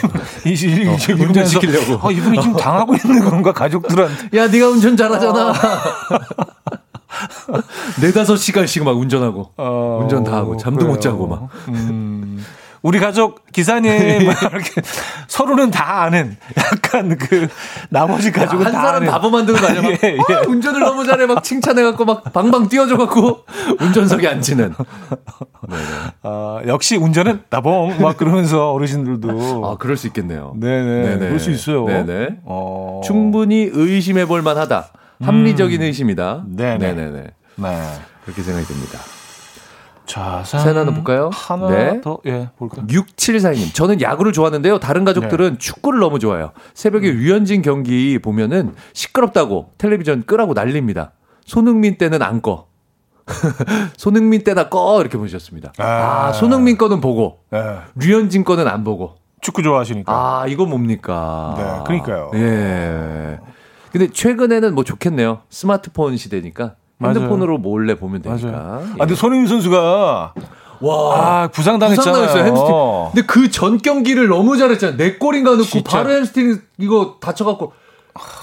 [0.45, 0.87] 이, 이, 이, 이,
[1.21, 2.07] 운전시키려고.
[2.07, 4.37] 아, 이분이 지금 당하고 있는 건가, 가족들한테.
[4.37, 5.53] 야, 네가 운전 잘하잖아.
[8.01, 9.51] 네다섯 시간씩 막 운전하고.
[9.57, 11.01] 어, 운전 다 하고, 잠도 못 그래요.
[11.01, 11.49] 자고 막.
[11.67, 12.41] 음,
[12.81, 13.91] 우리 가족 기사님
[14.25, 14.81] 막 이렇게
[15.27, 17.47] 서로는 다 아는 약간 그
[17.89, 19.07] 나머지 가족은 한다 사람 아는.
[19.07, 19.81] 바보 만드는 거 아니야?
[19.81, 20.33] 막, 예, 예.
[20.33, 23.45] 아, 운전을 너무 잘해 막 칭찬해갖고 막 방방 뛰어줘갖고
[23.79, 24.73] 운전석에 앉히는.
[26.23, 30.53] 아, 역시 운전은 나봉 막 그러면서 어르신들도 아 그럴 수 있겠네요.
[30.57, 31.19] 네네 네네.
[31.19, 31.85] 그럴 수 있어요.
[31.85, 32.39] 네네.
[32.45, 33.01] 어.
[33.03, 34.89] 충분히 의심해 볼 만하다.
[35.21, 36.43] 합리적인 의심이다.
[36.47, 36.55] 음.
[36.55, 36.93] 네네.
[36.93, 37.23] 네네네.
[37.55, 37.93] 네.
[38.23, 38.99] 그렇게 생각이 듭니다.
[40.09, 41.29] 자, 사연 하나 볼까요?
[41.31, 42.01] 하나 네.
[42.01, 42.87] 더, 예, 볼까요?
[42.87, 44.79] 6742님, 저는 야구를 좋아하는데요.
[44.79, 45.57] 다른 가족들은 네.
[45.59, 46.51] 축구를 너무 좋아해요.
[46.73, 47.19] 새벽에 음.
[47.19, 51.11] 류현진 경기 보면은 시끄럽다고 텔레비전 끄라고 난립니다.
[51.45, 52.65] 손흥민 때는 안 꺼.
[53.97, 55.73] 손흥민 때나 꺼 이렇게 보내셨습니다.
[55.77, 56.33] 아, 아.
[56.33, 57.81] 손흥민 거는 보고 예.
[57.93, 59.13] 류현진 거는 안 보고.
[59.41, 60.11] 축구 좋아하시니까.
[60.11, 61.53] 아, 이거 뭡니까?
[61.55, 62.31] 네, 그러니까요.
[62.33, 63.39] 예.
[63.91, 65.41] 근데 최근에는 뭐 좋겠네요.
[65.49, 66.73] 스마트폰 시대니까.
[67.03, 68.47] 핸드폰으로 몰래 보면 되니까.
[68.51, 68.81] 맞아요.
[68.81, 68.91] 예.
[68.93, 70.33] 아, 근데 손흥민 선수가
[70.81, 71.15] 와.
[71.43, 71.95] 아, 부상당했잖아요.
[72.25, 72.75] 부상당했어요, 햄스트링.
[73.13, 74.97] 근데 그 전 경기를 너무 잘했잖아요.
[74.97, 75.97] 네 골인가 넣고 진짜.
[75.97, 77.73] 바로 햄스트링 이거 다쳐갖고.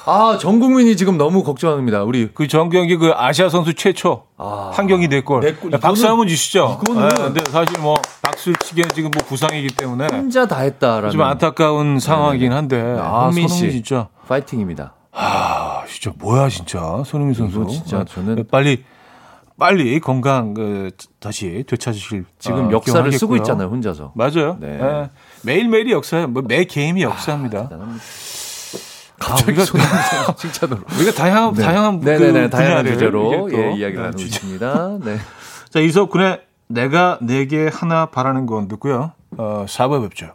[0.06, 2.02] 아, 전 국민이 지금 너무 걱정합니다.
[2.04, 2.28] 우리.
[2.32, 4.70] 그 전 경기 그 아시아 선수 최초 아.
[4.72, 5.40] 한 경기 네 골.
[5.40, 5.70] 네 골.
[5.72, 6.78] 박수 한번 주시죠.
[6.84, 11.10] 이거는- 네, 근데 사실 뭐 박수를 치기에는 지금 뭐 부상이기 때문에 혼자 다 했다라는.
[11.10, 13.82] 좀 안타까운 상황이긴 한데 아, 흥민 손흥민 씨.
[13.82, 14.94] 진짜 파이팅입니다.
[15.12, 15.55] 아,
[15.98, 17.66] 진짜 뭐야 진짜 손흥민 선수.
[17.68, 18.84] 진짜 저는- 빨리
[19.58, 23.36] 빨리 건강 그 다시 되찾으실 지금 어, 역사를 쓰고 기원하겠고요.
[23.38, 24.12] 있잖아요, 혼자서.
[24.14, 24.58] 맞아요.
[24.60, 24.78] 네.
[24.80, 25.10] 예.
[25.42, 26.28] 매일 매일이 역사예요.
[26.28, 27.62] 뭐 매 게임이 역사입니다.
[27.70, 28.04] 대단합니다.
[29.18, 30.80] 아, 갑자기 우리가 손흥민 선수 칭찬으로.
[30.98, 34.20] 우리가 다양한 다양한 그 네네네, 다양한 분야를 주제로 이렇게 또, 예, 이야기를 네, 나누고.
[34.22, 34.98] 있습니다.
[35.04, 35.16] 네.
[35.70, 39.12] 자, 이석훈의 내가 내게 하나 바라는 건 듣고요.
[39.38, 40.34] 어, 4부에 뵙죠.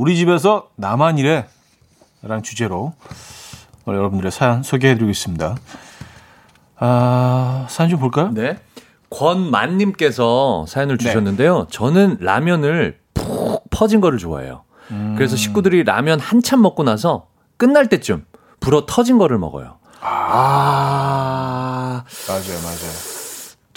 [0.00, 1.46] 우리 집에서 나만 이래
[2.22, 2.94] 라는 주제로
[3.86, 5.56] 여러분들의 사연 소개해드리고 있습니다.
[6.78, 8.30] 아, 사연 좀 볼까요?
[8.32, 8.58] 네.
[9.10, 11.04] 권만님께서 사연을 네.
[11.04, 11.66] 주셨는데요.
[11.68, 14.64] 저는 라면을 푹 퍼진 거를 좋아해요.
[14.90, 15.16] 음.
[15.18, 17.26] 그래서 식구들이 라면 한참 먹고 나서
[17.58, 18.24] 끝날 때쯤
[18.58, 19.80] 불어 터진 거를 먹어요.
[20.00, 23.19] 아, 맞아요, 맞아요.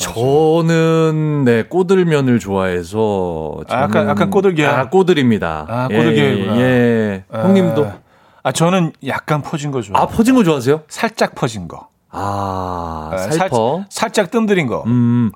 [0.04, 4.78] 저는 네 꼬들면을 좋아해서 아, 약간- 약간 꼬들기야.
[4.80, 5.66] 아 꼬들입니다.
[5.70, 6.58] 아, 예, 꼬들기구나.
[6.58, 7.24] 예, 예.
[7.32, 7.91] 아, 형님도
[8.43, 10.04] 아, 저는 약간 퍼진 거 좋아해요.
[10.04, 10.82] 아 퍼진 거 좋아하세요?
[10.89, 11.88] 살짝 퍼진 거.
[12.10, 13.86] 아 아, 살퍼.
[13.89, 14.84] 살, 짝 뜸들인 거.
[14.86, 15.32] 음.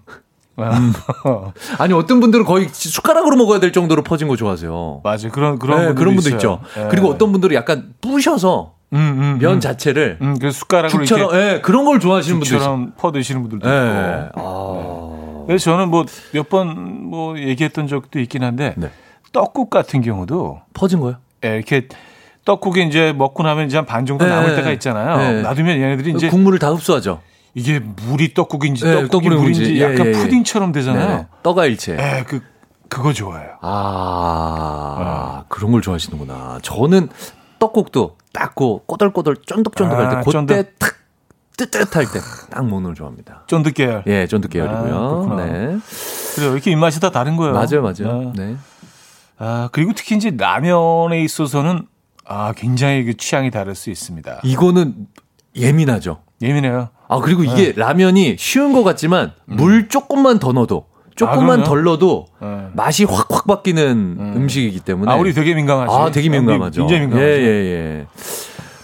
[1.78, 5.02] 아니 어떤 분들은 거의 숟가락으로 먹어야 될 정도로 퍼진 거 좋아하세요.
[5.04, 5.30] 맞아요.
[5.32, 6.36] 그런, 그런 네, 그런 분도 있어요.
[6.36, 6.60] 있죠.
[6.78, 6.88] 예.
[6.90, 9.60] 그리고 어떤 분들은 약간 부셔서 음, 음, 면 음.
[9.60, 12.60] 자체를 음, 그 숟가락으로 죽처럼 이렇게 예, 그런 걸 좋아하시는 분들 있어요.
[12.60, 14.28] 죽처럼 퍼 드시는 분들도 예.
[14.30, 15.44] 있고.
[15.44, 15.46] 아.
[15.48, 18.90] 그래서 저는 뭐 몇 번 뭐 얘기했던 적도 있긴 한데 네.
[19.34, 21.16] 떡국 같은 경우도 퍼진 거요?
[21.46, 21.88] 예, 이렇게
[22.46, 24.56] 떡국이 이제 먹고 나면 이제 한 반 정도 네, 남을 네.
[24.56, 25.18] 때가 있잖아요.
[25.18, 25.42] 네.
[25.42, 27.22] 놔두면 얘네들이 이제 국물을 다 흡수하죠.
[27.54, 29.82] 이게 물이 떡국인지 네, 떡국이 물인지 물인지.
[29.82, 30.12] 약간 예, 예, 예.
[30.24, 31.18] 푸딩처럼 되잖아요.
[31.18, 31.28] 네.
[31.44, 31.94] 떡아 일체.
[31.94, 32.42] 예, 그
[32.90, 33.58] 그거 좋아해요.
[33.62, 36.60] 아, 그런 걸 좋아하시는구나.
[36.62, 37.10] 저는
[37.60, 40.80] 떡국도 닦고 꼬들꼬들 쫀득쫀득할 아, 때 그때 쫀득.
[40.80, 40.96] 탁
[41.58, 42.20] 뜨뜻할 때
[42.52, 43.44] 딱 먹는 걸 좋아합니다.
[43.48, 44.04] 쫀득 계열.
[44.08, 45.26] 예, 쫀득 아, 계열이고요.
[45.26, 45.46] 그렇구나.
[45.46, 45.78] 네.
[46.36, 46.52] 그래요.
[46.54, 47.54] 이렇게 입맛이 다 다른 거예요.
[47.54, 48.32] 맞아요, 맞아요.
[48.36, 48.46] 네.
[48.46, 48.56] 네.
[49.40, 51.88] 아, 그리고 특히 이제 라면에 있어서는
[52.26, 54.42] 아, 굉장히 그 취향이 다를 수 있습니다.
[54.44, 55.08] 이거는
[55.56, 56.22] 예민하죠.
[56.42, 56.90] 예민해요.
[57.08, 57.80] 아, 그리고 이게 네.
[57.80, 60.88] 라면이 쉬운 것 같지만 물 조금만 더 넣어도
[61.18, 61.64] 조금만 음.
[61.64, 61.66] 아?
[61.66, 62.68] 덜 넣어도 네.
[62.74, 64.48] 맛이 확확 바뀌는 음.
[64.48, 65.94] 식이기 때문에 아, 우리 되게 민감하지.
[65.94, 66.82] 아, 되게 민감하죠.
[66.82, 67.28] 굉장히 민감하죠.
[67.28, 68.08] 예, 예, 예.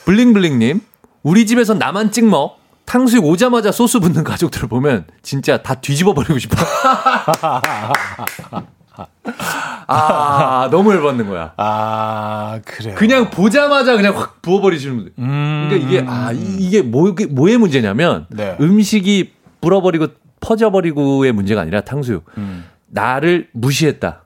[0.05, 0.81] 블링블링님,
[1.23, 2.61] 우리 집에선 나만 찍먹.
[2.85, 6.57] 탕수육 오자마자 소스 붓는 가족들을 보면 진짜 다 뒤집어 버리고 싶어.
[9.87, 11.53] 아, 너무 열받는 거야.
[11.57, 12.95] 아, 그래요.
[12.95, 15.13] 그냥 보자마자 그냥 확 부어버리시는 분들.
[15.19, 15.67] 음.
[15.69, 18.57] 그러니까 이게, 아, 이- 이게 뭐, 뭐의 문제냐면 네.
[18.59, 19.31] 음식이
[19.61, 20.07] 불어버리고
[20.43, 22.25] 퍼져버리고의 문제가 아니라 탕수육.
[22.37, 22.65] 음.
[22.87, 24.23] 나를 무시했다.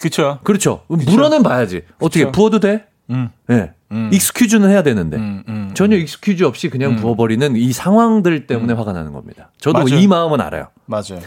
[0.00, 0.38] 그쵸.
[0.42, 0.82] 그렇죠.
[0.88, 1.82] 물어는 봐야지.
[2.00, 2.32] 어떻게 그쵸.
[2.32, 2.86] 부어도 돼?
[3.10, 3.30] 음.
[3.46, 3.72] 네.
[3.92, 4.10] 음.
[4.12, 5.70] excuse는 해야 되는데 음, 음.
[5.74, 9.50] 전혀 excuse 없이 그냥 부어버리는 이 상황들 때문에 화가 나는 겁니다.
[9.58, 10.00] 저도 맞아요.
[10.00, 10.68] 이 마음은 알아요.
[10.86, 11.20] 맞아요.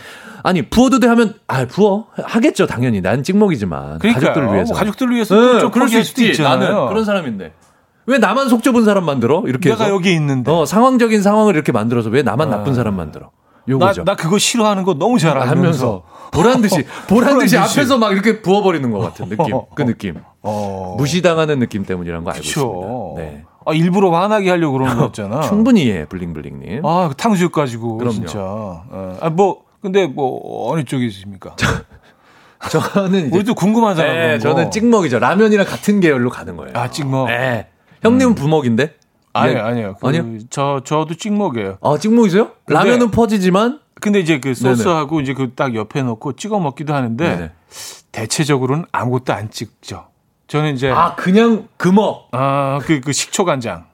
[0.44, 4.14] 아니 부어도 돼 하면 아 부어 하겠죠 당연히 난 찍먹이지만 그러니까요.
[4.14, 6.60] 가족들을 위해서 뭐 가족들을 위해서 네, 좀 그럴 수 있지 있잖아요.
[6.60, 7.52] 나는 그런 사람인데
[8.06, 10.50] 왜 나만 속 좁은 사람 만들어 이렇게 내가 해서 여기 있는데.
[10.50, 13.32] 어 상황적인 상황을 이렇게 만들어서 왜 나만 나쁜 사람 만들어 나,
[13.68, 14.04] 요거죠.
[14.04, 15.50] 나 그거 싫어하는 거 너무 잘 알면서.
[15.56, 17.58] 하면서 보란 듯이 보란 듯이.
[17.58, 19.60] 앞에서 막 이렇게 부어버리는 것 같은 느낌.
[19.76, 20.16] 그 느낌.
[20.42, 20.96] 어.
[20.98, 23.16] 무시당하는 느낌 때문이라는 거 알고 그쵸.
[23.16, 23.32] 있습니다.
[23.38, 23.44] 네.
[23.66, 25.42] 아, 일부러 화나게 하려고 그러는 거였잖아.
[25.48, 26.86] 충분히 이해, 블링블링님.
[26.86, 28.14] 아, 그 탕수육 가지고 그럼요.
[28.14, 28.40] 진짜.
[28.42, 29.18] 어.
[29.22, 31.56] 아, 뭐 근데 뭐 어느 쪽에 있습니까?
[32.70, 34.12] 저는 이제 우리도 궁금하잖아.
[34.14, 34.40] 네.
[34.40, 35.20] 저는 찍먹이죠.
[35.20, 36.72] 라면이랑 같은 계열로 가는 거예요.
[36.76, 37.28] 아, 찍먹.
[37.28, 37.68] 네.
[38.02, 38.96] 형님은 부먹인데?
[39.34, 39.62] 아니요, 예.
[39.62, 39.96] 아니요.
[40.00, 40.26] 그, 아니요?
[40.50, 41.78] 저 저도 찍먹이에요.
[41.82, 42.52] 아, 찍먹이세요?
[42.66, 47.24] 근데- 라면은 퍼지지만 근데 이제 그 소스하고 이제 그 딱 옆에 넣고 찍어 먹기도 하는데
[47.36, 47.52] 네네.
[48.12, 50.08] 대체적으로는 아무것도 안 찍죠.
[50.48, 52.26] 저는 이제 아, 그냥 금어.
[52.32, 53.86] 아, 그, 그 식초 간장.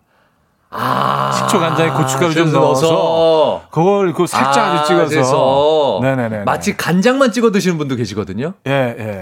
[0.72, 1.32] 아.
[1.36, 5.10] 식초 간장에 고춧가루 좀 넣어서 그걸 그 살짝 아, 찍어서.
[5.10, 6.44] 그래서 네네네.
[6.44, 8.54] 마치 간장만 찍어 드시는 분도 계시거든요.
[8.68, 8.72] 예,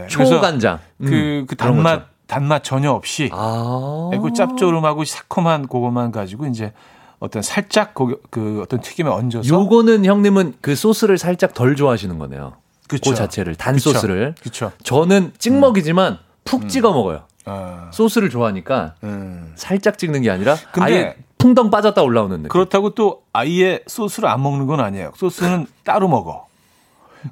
[0.03, 0.07] 예.
[0.07, 0.80] 초간장.
[0.99, 2.07] 그, 음, 그 단맛.
[2.28, 3.30] 단맛 전혀 없이.
[3.34, 4.09] 아.
[4.21, 6.73] 그 짭조름하고 새콤한 그것만 가지고 이제
[7.19, 9.47] 어떤 살짝 그, 그 어떤 튀김에 얹어서.
[9.47, 12.53] 요거는 형님은 그 소스를 살짝 덜 좋아하시는 거네요.
[12.88, 13.11] 그쵸.
[13.11, 13.93] 그 자체를 단 그쵸.
[13.93, 14.36] 소스를.
[14.41, 14.71] 그쵸.
[14.84, 17.23] 저는 찍먹이지만 푹 찍어 먹어요.
[17.45, 19.53] 아, 소스를 좋아하니까 음.
[19.55, 22.49] 살짝 찍는 게 아니라 근데 아예 풍덩 빠졌다 올라오는 느낌.
[22.49, 25.11] 그렇다고 또 아예 소스를 안 먹는 건 아니에요.
[25.15, 26.45] 소스는 따로 먹어.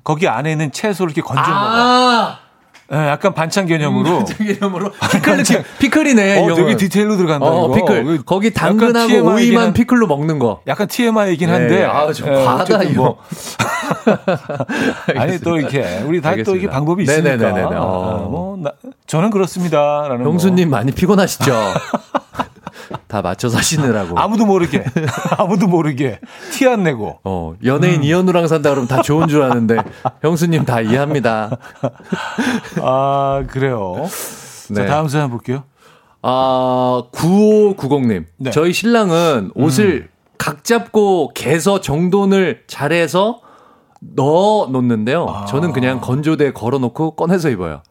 [0.03, 2.44] 거기 안에 있는 채소를 이렇게 건져 먹어.
[2.89, 4.23] 아, 예, 약간 반찬 개념으로.
[4.39, 5.63] 이름으로 피클 느낌.
[5.79, 6.45] 피클이네.
[6.45, 6.53] 이 어.
[6.55, 7.45] 되게 디테일로 들어간다.
[7.47, 7.73] 어, 이거.
[7.75, 8.13] 피클.
[8.13, 10.61] 이거 거기 당근하고 오이만 한- 피클로 먹는 거.
[10.67, 11.81] 약간 TMI이긴 한데.
[11.81, 13.01] 예, 아, 좀 예, 과하다, 이거.
[13.03, 13.17] 뭐.
[15.17, 16.67] 아니 또 이렇게 우리 다 또 이게.
[16.67, 17.35] 방법이 있으니까.
[17.37, 17.75] 네네네네.
[17.75, 18.27] 아, 어.
[18.29, 18.71] 뭐 나,
[19.07, 20.25] 저는 그렇습니다 라는.
[20.25, 21.53] 형수님 많이 피곤하시죠?
[23.07, 24.15] 다 맞춰서 하시느라고.
[24.15, 24.19] 뭐.
[24.21, 24.83] 아무도 모르게
[25.37, 26.19] 아무도 모르게
[26.51, 27.19] 티 안 내고.
[27.23, 28.03] 어, 연예인 음.
[28.03, 29.77] 이현우랑 산다 그러면 다 좋은 줄 아는데
[30.21, 31.57] 형수님 다 이해합니다.
[32.81, 34.05] 아 그래요.
[34.73, 34.85] 자 네.
[34.87, 35.63] 다음 사연 볼게요.
[36.27, 38.25] 아, 9590님.
[38.37, 38.49] 네.
[38.49, 43.41] 저희 신랑은 옷을 각 잡고 개서 정돈을 잘해서
[44.01, 45.45] 넣어 놓는데요.
[45.47, 47.83] 저는 그냥 건조대에 걸어 놓고 꺼내서 입어요.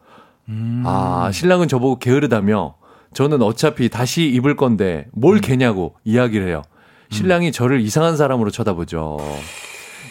[0.83, 2.75] 아, 신랑은 저보고 게으르다며
[3.15, 6.61] 저는 어차피 다시 입을 건데 뭘 개냐고 이야기를 해요.
[7.09, 9.17] 신랑이 저를 이상한 사람으로 쳐다보죠.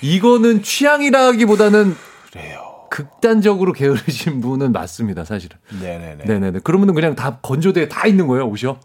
[0.00, 1.94] 이거는 취향이라기보다는
[2.32, 2.60] 그래요.
[2.90, 5.58] 극단적으로 게으르신 분은 맞습니다, 사실은.
[5.82, 6.24] 네네네.
[6.24, 6.60] 네네네.
[6.60, 8.78] 그러면은 그냥 다 건조대에 다 있는 거예요, 옷이요?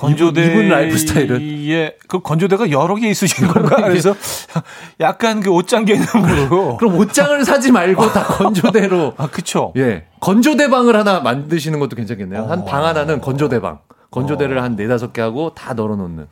[0.00, 1.40] 건조대 이분 라이프 스타일은?
[1.68, 3.76] 예, 그 건조대가 여러 개 있으신 건가?
[3.76, 4.14] 그래서
[5.00, 6.76] 약간 그 옷장 개념 으로.
[6.78, 9.12] 그럼 옷장을 사지 말고 다 건조대로.
[9.18, 9.72] 아 그쵸.
[9.76, 10.06] 예.
[10.20, 12.46] 건조대 방을 하나 만드시는 것도 괜찮겠네요.
[12.46, 13.80] 한 방 하나는 건조대 방.
[14.10, 16.26] 건조대를 한 네다섯 개 하고 다 널어놓는.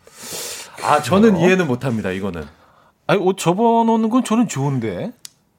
[0.83, 2.45] 아, 저는 이해는 못 합니다, 이거는.
[3.07, 5.13] 아니 옷 접어놓는 건 저는 좋은데.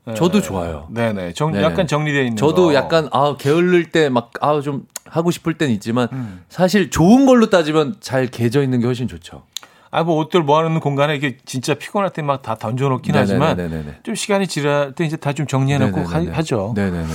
[0.06, 0.14] 네.
[0.16, 0.88] 저도 좋아요.
[0.90, 1.34] 네네.
[1.34, 1.64] 정, 네네.
[1.64, 2.36] 약간 정리되어 있는.
[2.38, 2.74] 저도 거.
[2.74, 6.44] 약간, 아, 게을릴 때 막, 아, 좀 하고 싶을 땐 있지만, 음.
[6.50, 9.44] 사실 좋은 걸로 따지면 잘 개져 있는 게 훨씬 좋죠.
[9.92, 13.98] 아, 뭐 옷들 모아놓는 공간에 이게 진짜 피곤할 때 막 다 던져놓긴 하지만 네네네네네.
[14.04, 16.02] 좀 시간이 지날 때 이제 다 좀 정리해놓고.
[16.02, 16.74] 하, 하죠.
[16.76, 17.08] 네네네네.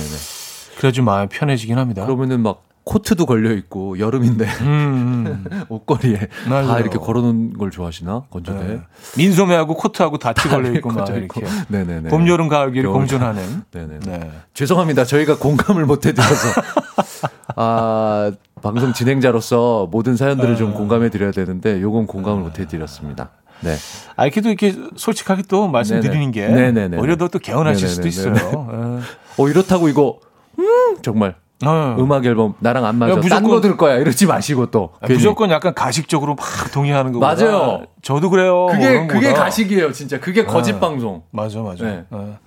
[0.77, 2.03] 그래야 좀 마음이 편해지긴 합니다.
[2.05, 5.65] 그러면은 막 코트도 걸려 있고 여름인데 음, 음.
[5.69, 6.79] 옷걸이에 다 맞아요.
[6.79, 8.63] 이렇게 걸어놓은 걸 좋아하시나 건조대?
[8.63, 8.81] 네.
[9.17, 11.43] 민소매하고 코트하고 같이 걸려 있고 막 이렇게.
[11.67, 12.09] 네네네.
[12.09, 13.63] 봄, 여름, 가을, 길이 겨울, 공존하는.
[13.73, 13.99] 네네.
[14.05, 14.31] 네.
[14.53, 15.03] 죄송합니다.
[15.03, 16.61] 저희가 공감을 못 해드려서
[17.57, 18.31] 아
[18.61, 23.31] 방송 진행자로서 모든 사연들을 좀 공감해 드려야 되는데 요건 공감을 못 해드렸습니다.
[23.61, 23.75] 네.
[24.15, 26.97] 아, 이렇게 또 이렇게 솔직하게 또 말씀드리는 게 네네네.
[26.99, 28.37] 오히려 더또 개운하실 수도 네네네네.
[28.39, 29.01] 있어요.
[29.37, 30.19] 어 이렇다고 이거
[30.59, 31.44] 음 정말 예.
[31.63, 31.95] 어.
[31.99, 33.13] 음악 앨범 나랑 안 맞아.
[33.13, 33.95] 야, 무조건- 딴거 들 거야.
[33.97, 35.07] 이러지 마시고 또 아.
[35.07, 37.83] 무조건 약간 가식적으로 막 동의하는 거 맞아요.
[38.01, 38.65] 저도 그래요.
[38.67, 39.43] 그게 그런 그게 거보다.
[39.45, 39.91] 가식이에요.
[39.93, 41.23] 진짜 그게 거짓 방송.
[41.31, 41.85] 맞아, 맞아.
[41.85, 42.05] 네.
[42.11, 42.37] 어.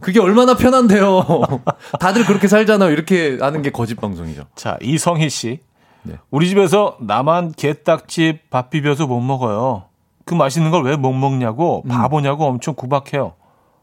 [0.00, 1.22] 그게 얼마나 편한데요.
[2.00, 2.90] 다들 그렇게 살잖아요.
[2.90, 4.44] 이렇게 하는 게 거짓 방송이죠.
[4.54, 5.60] 자, 이성희 씨.
[6.04, 6.14] 네.
[6.30, 9.84] 우리 집에서 나만 게딱지 밥 비벼서 못 먹어요.
[10.24, 11.88] 그 맛있는 걸 왜 못 먹냐고 음.
[11.88, 13.34] 바보냐고 엄청 구박해요.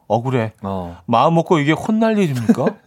[0.07, 0.53] 억울해.
[0.63, 0.97] 어.
[1.05, 2.65] 마음 먹고 이게 혼날 일입니까?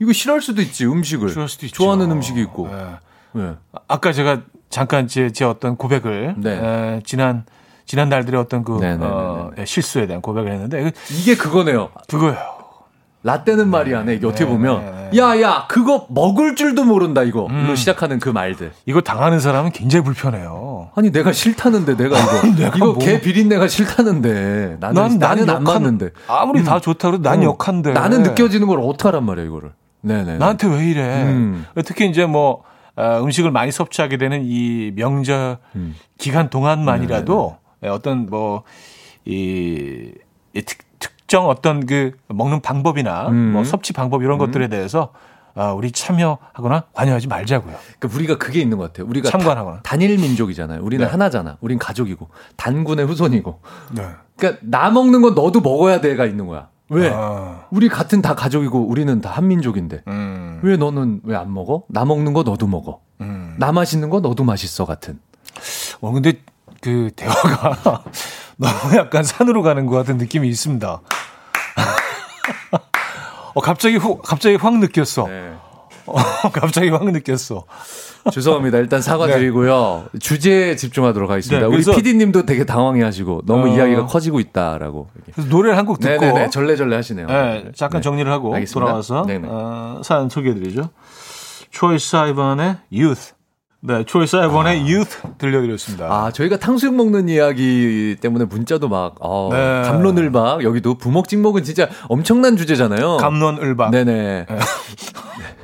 [0.00, 1.28] 이거 싫어할 수도 있지 음식을.
[1.28, 1.76] 그럴 수도 있죠.
[1.76, 2.68] 좋아하는 음식이 있고.
[2.68, 2.84] 네.
[3.32, 3.54] 네.
[3.88, 4.40] 아까 제가
[4.70, 6.50] 잠깐 제, 제 어떤 고백을 네.
[6.96, 7.44] 에, 지난
[7.86, 9.04] 지난 날들의 어떤 그 네네네네.
[9.06, 11.88] 어, 예, 실수에 대한 고백을 했는데 그- 이게 그거네요.
[12.08, 12.36] 그거예요.
[13.24, 14.14] 라떼는 말이 안 해.
[14.14, 15.18] 이게 어떻게 네, 보면 네, 네.
[15.18, 17.46] 야야 그거 먹을 줄도 모른다 이거.
[17.46, 17.66] 음.
[17.66, 18.72] 로 시작하는 그 말들.
[18.86, 20.90] 이거 당하는 사람은 굉장히 불편해요.
[20.94, 26.10] 아니 내가 싫다는데 내가 이거 이거 뭐- 개 비린내가 싫다는데 나는 나는 안 역한- 맞는데
[26.28, 27.44] 아무리 다 좋다 그래도 난 어.
[27.44, 29.72] 역한데 나는 느껴지는 걸 어떡하란 말이야 이거를.
[30.00, 30.38] 네네.
[30.38, 31.22] 나한테 왜 이래?
[31.24, 31.66] 음.
[31.84, 32.62] 특히 이제 뭐
[32.96, 35.94] 어, 음식을 많이 섭취하게 되는 이 명절 음.
[36.18, 40.12] 기간 동안만이라도 예, 어떤 뭐이
[40.98, 43.52] 특정 어떤 그 먹는 방법이나 음.
[43.52, 45.12] 뭐 섭취 방법 이런 것들에 대해서
[45.54, 47.74] 아, 우리 참여하거나 관여하지 말자고요.
[47.98, 49.08] 그러니까 우리가 그게 있는 것 같아요.
[49.08, 49.76] 우리가 참관하거나.
[49.78, 50.80] 다- 단일 민족이잖아요.
[50.82, 51.10] 우리는 네.
[51.10, 51.56] 하나잖아.
[51.60, 53.60] 우린 가족이고 단군의 후손이고.
[53.92, 54.06] 네.
[54.36, 56.68] 그러니까 나 먹는 건 너도 먹어야 돼가 있는 거야.
[56.90, 57.10] 왜?
[57.12, 60.02] 아, 우리 같은 다 가족이고 우리는 다 한 민족인데.
[60.08, 61.84] 음, 왜 너는 왜 안 먹어?
[61.88, 63.00] 나 먹는 거 너도 먹어.
[63.20, 63.54] 음.
[63.58, 65.18] 나 맛있는 거 너도 맛있어 같은.
[66.00, 66.34] 어, 근데
[66.80, 68.04] 그 대화가
[68.56, 71.00] 너무 약간 산으로 가는 것 같은 느낌이 있습니다.
[73.54, 75.26] 어, 갑자기 후, 갑자기 확 느꼈어.
[75.26, 75.52] 네.
[76.08, 76.14] 어,
[76.52, 77.64] 갑자기 확 느꼈어.
[78.32, 78.78] 죄송합니다.
[78.78, 80.06] 일단 사과드리고요.
[80.20, 81.66] 주제에 집중하도록 하겠습니다.
[81.66, 83.74] 네, 우리 PD님도 되게 당황해하시고 너무 어.
[83.76, 85.08] 이야기가 커지고 있다라고.
[85.32, 86.50] 그래서 노래를 한 곡 듣고 네네네.
[86.50, 87.26] 절레절레 하시네요.
[87.26, 88.04] 네, 잠깐 네.
[88.04, 88.80] 정리를 하고 알겠습니다.
[88.86, 89.26] 돌아와서.
[89.46, 90.90] 어, 사연 소개해드리죠.
[91.70, 93.32] 초이 사이번의 Youth.
[93.80, 96.06] 네, 초이 사이번의 Youth 들려드렸습니다.
[96.12, 99.82] 아, 저희가 탕수육 먹는 이야기 때문에 문자도 막, 어, 네.
[99.88, 103.18] 감론을 막, 여기도 부먹 찍먹은 진짜 엄청난 주제잖아요.
[103.18, 103.90] 감론을박.
[103.92, 104.46] 네네.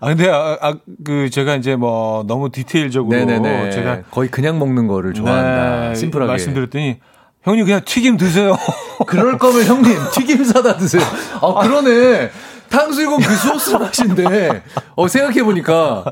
[0.00, 0.74] 아 근데 아, 아,
[1.04, 3.70] 그 제가 이제 뭐 너무 디테일적으로 네네네.
[3.70, 5.88] 제가 거의 그냥 먹는 거를 좋아한다.
[5.88, 6.28] 네, 심플하게.
[6.28, 6.98] 말씀드렸더니
[7.42, 8.56] 형님 그냥 튀김 드세요.
[9.06, 11.02] 그럴 거면 형님, 튀김 사다 드세요.
[11.40, 12.30] 아, 그러네.
[12.70, 14.62] 탕수육은 그 소스 맛인데,
[14.96, 16.04] 어, 생각해보니까,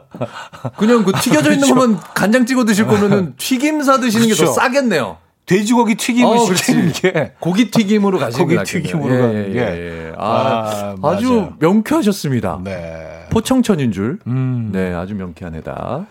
[0.76, 4.52] 그냥 그 튀겨져 있는 것만 간장 찍어 드실 거면은 튀김 사 드시는 게 더 그렇죠.
[4.52, 5.16] 싸겠네요.
[5.46, 6.92] 돼지고기 튀김을 어, 시키는.
[6.92, 8.64] 게 고기 튀김으로 가시는 게 고기.
[8.82, 10.12] 튀김으로 가는 게.
[10.16, 11.52] 아, 아, 주 맞아요.
[11.58, 12.60] 명쾌하셨습니다.
[12.64, 13.26] 네.
[13.30, 14.18] 포청천인 줄.
[14.26, 14.70] 음.
[14.72, 16.06] 네, 아주 명쾌한 해답.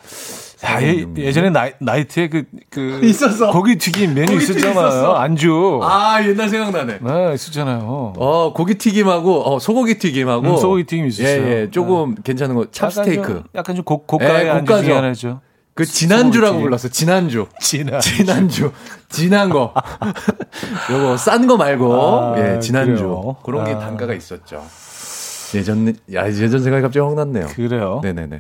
[0.63, 2.99] 야, 예, 예전에 나이, 나이트에 그, 그.
[3.05, 3.51] 있었어.
[3.51, 4.87] 고기 튀김 메뉴 고기 있었잖아요.
[4.87, 5.13] 있었어.
[5.15, 5.79] 안주.
[5.81, 6.99] 아, 옛날 생각나네.
[7.01, 8.13] 네, 있었잖아요.
[8.17, 10.47] 어, 고기 튀김하고, 어, 소고기 튀김하고.
[10.51, 11.41] 음, 소고기 튀김 있었어요.
[11.47, 11.69] 예, 예.
[11.71, 13.23] 조금 괜찮은 거, 찹스테이크.
[13.27, 14.93] 좀, 약간 좀 고, 고가의 예, 안주 중에.
[14.93, 15.41] 하나죠.
[15.73, 16.31] 그 튀김.
[16.31, 16.89] 불렀어.
[16.89, 17.47] 진안주.
[17.59, 17.99] 진한.
[18.01, 18.71] 진안주.
[19.09, 19.73] 진한 거.
[20.91, 21.93] 요거 싼 거 말고.
[21.93, 23.03] 아, 예, 진안주.
[23.03, 23.35] 그래요?
[23.43, 23.79] 그런 게 아.
[23.79, 24.63] 단가가 있었죠.
[25.55, 27.47] 예전, 야, 예전 생각이 갑자기 확 났네요.
[27.47, 27.99] 그래요.
[28.03, 28.39] 네네네.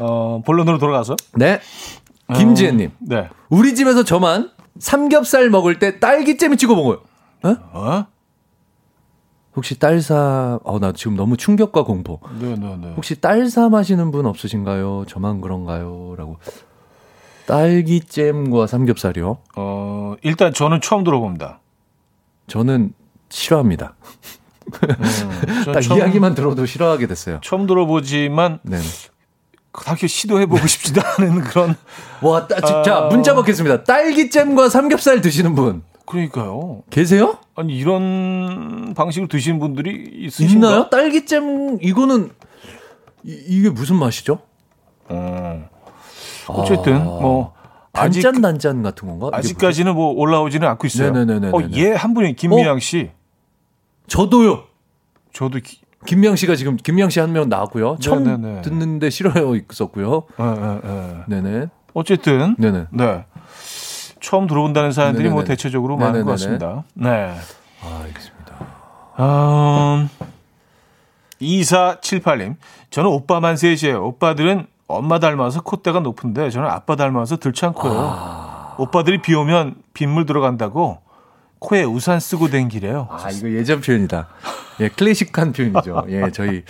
[0.00, 1.16] 어, 본론으로 돌아가서.
[1.34, 1.60] 네.
[2.34, 2.90] 김지혜님.
[3.00, 3.28] 네.
[3.50, 7.00] 우리 집에서 저만 삼겹살 먹을 때 딸기잼을 찍어 먹어요.
[7.44, 7.56] 어?
[7.72, 8.06] 어?
[9.54, 12.20] 혹시 딸사, 어, 나 지금 너무 충격과 공포.
[12.40, 12.92] 네, 네, 네.
[12.96, 15.04] 혹시 딸사 마시는 분 없으신가요?
[15.08, 16.14] 저만 그런가요?
[16.16, 16.38] 라고.
[17.46, 19.38] 딸기잼과 삼겹살이요?
[19.56, 21.60] 어, 일단 저는 처음 들어봅니다.
[22.46, 22.94] 저는
[23.28, 23.94] 싫어합니다.
[24.84, 27.40] 음, 딱 처음, 이야기만 들어도 싫어하게 됐어요.
[27.42, 28.78] 처음 들어보지만 네.
[29.72, 31.74] 그렇게 시도해보고 싶지도 않은 그런.
[32.22, 32.82] 와, 따.
[32.82, 33.84] 자, 문자 받겠습니다.
[33.84, 36.82] 딸기잼과 삼겹살 드시는 분 그러니까요.
[36.90, 37.38] 계세요?
[37.54, 40.66] 아니, 이런 방식으로 드시는 분들이 있으신가?
[40.68, 40.88] 있나요?
[40.90, 42.30] 딸기잼, 이거는,
[43.24, 44.38] 이, 이게 무슨 맛이죠?
[45.08, 45.68] 어.
[46.48, 47.04] 어쨌든, 아.
[47.04, 47.54] 뭐.
[47.94, 49.28] 아직, 단짠 단짠 같은 건가?
[49.36, 51.10] 아직까지는 뭐 올라오지는 않고 있어요.
[51.12, 51.52] 네네네네네.
[51.54, 52.96] 어, 얘한 분이 김미양 씨.
[52.96, 53.10] 무슨-
[54.06, 54.64] 저도요.
[55.34, 57.98] 저도 기, 김미양 씨가 지금 김미양 씨 한 명 나왔고요.
[58.00, 58.62] 처음 네네네.
[58.62, 60.24] 듣는데 싫어요 있었고요.
[60.40, 61.16] 에, 에, 에.
[61.28, 61.66] 네네.
[61.94, 62.86] 어쨌든 네네.
[62.92, 63.24] 네.
[64.32, 65.48] 처음 들어본다는 사연들이 뭐 네네네.
[65.48, 66.30] 대체적으로 많은 것.
[66.30, 66.84] 같습니다.
[66.94, 67.34] 네.
[67.82, 68.54] 아, 알겠습니다.
[69.20, 70.08] 음,
[71.38, 72.56] 2478님.
[72.88, 74.02] 저는 오빠만 셋이에요.
[74.06, 78.76] 오빠들은 엄마 닮아서 콧대가 높은데 저는 아빠 닮아서 들창코예요.
[78.78, 81.02] 오빠들이 비 오면 빗물 들어간다고
[81.58, 83.08] 코에 우산 쓰고 댕기래요.
[83.10, 84.28] 아, 이거 예전 표현이다.
[84.80, 86.06] 예, 클래식한 표현이죠.
[86.08, 86.64] 예, 저희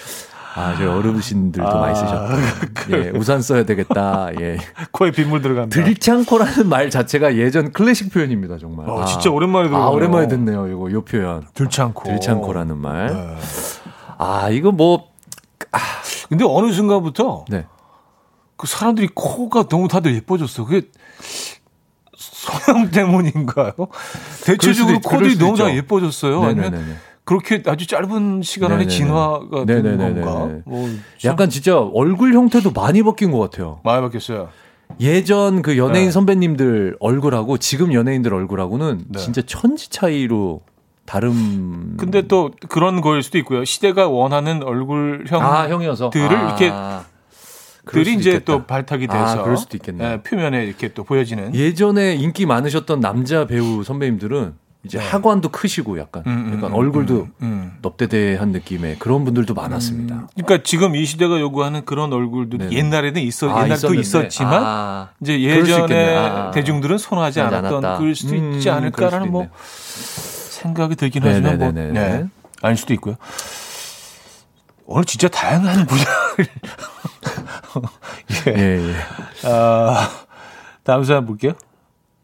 [0.55, 2.36] 아, 저희 어르신들도 아, 많이 쓰셨다.
[2.92, 4.30] 예, 우산 써야 되겠다.
[4.40, 4.59] 예.
[4.92, 5.82] 코에 빗물 들어간다.
[5.82, 8.88] 들창코라는 말 자체가 예전 클래식 표현입니다, 정말.
[8.88, 9.05] 어, 아.
[9.07, 9.96] 진짜 오랜만에 아, 들어보네요.
[9.96, 10.68] 오랜만에 듣네요.
[10.68, 11.46] 이거 요 표현.
[11.55, 12.05] 들창코.
[12.05, 13.07] 들창코라는 말.
[13.07, 13.36] 네.
[14.18, 15.12] 아, 이거 뭐
[16.28, 17.66] 근데 어느 순간부터 네.
[18.57, 20.64] 그 사람들이 코가 너무 다들 예뻐졌어.
[20.64, 20.88] 그게
[22.14, 23.72] 소형 때문인가요?
[24.44, 25.76] 대체적으로 코들이 너무 다 있죠.
[25.76, 26.42] 예뻐졌어요.
[26.42, 26.94] 아니면 네네네.
[27.25, 28.97] 그렇게 아주 짧은 시간 안에 네네네.
[28.97, 30.20] 진화가 된 네네네네.
[30.23, 30.61] 건가?
[30.64, 33.81] 뭐참 약간 진짜 얼굴 형태도 많이 바뀐 것 같아요.
[33.85, 34.49] 많이 바뀌었어요.
[35.01, 36.11] 예전 그 연예인 네.
[36.11, 39.18] 선배님들 얼굴하고 지금 연예인들 얼굴하고는 네.
[39.18, 40.62] 진짜 천지 차이로
[41.07, 41.97] 다른.
[41.97, 43.64] 근데 또 그런 거일 수도 있고요.
[43.64, 46.73] 시대가 원하는 얼굴형 아 형이어서 들을 아, 이렇게
[47.87, 48.45] 들이 이제 있겠다.
[48.45, 50.09] 또 발탁이 돼서 아, 그럴 수도 있겠네요.
[50.09, 54.55] 예, 표면에 이렇게 또 보여지는 예전에 인기 많으셨던 남자 배우 선배님들은
[54.85, 56.33] 이제 하관도 크시고 약간 네.
[56.33, 57.78] 음, 음, 약간 음, 얼굴도 음, 음.
[57.83, 60.26] 넙대대한 느낌의 그런 분들도 많았습니다.
[60.35, 62.76] 그러니까 지금 이 시대가 요구하는 그런 얼굴들이 네네.
[62.76, 63.95] 옛날에는 있어 아, 옛날도.
[63.95, 66.16] 있었지만 아, 이제 예전에 있겠네.
[66.16, 67.99] 아, 대중들은 선호하지 하지 않았던 않았다.
[68.01, 69.49] 그럴 수도 있지 음, 않을까라는 수도 뭐.
[69.57, 72.18] 생각이 들긴 하지만 뭐 네네네네.
[72.18, 72.26] 네.
[72.62, 73.14] 아닐 수도 있고요.
[74.87, 76.47] 오늘 진짜 다양한 분야를
[78.49, 78.53] 예.
[78.59, 78.89] 예,
[79.45, 79.49] 예.
[79.49, 80.11] 아,
[80.83, 81.53] 다음 사연 볼게요.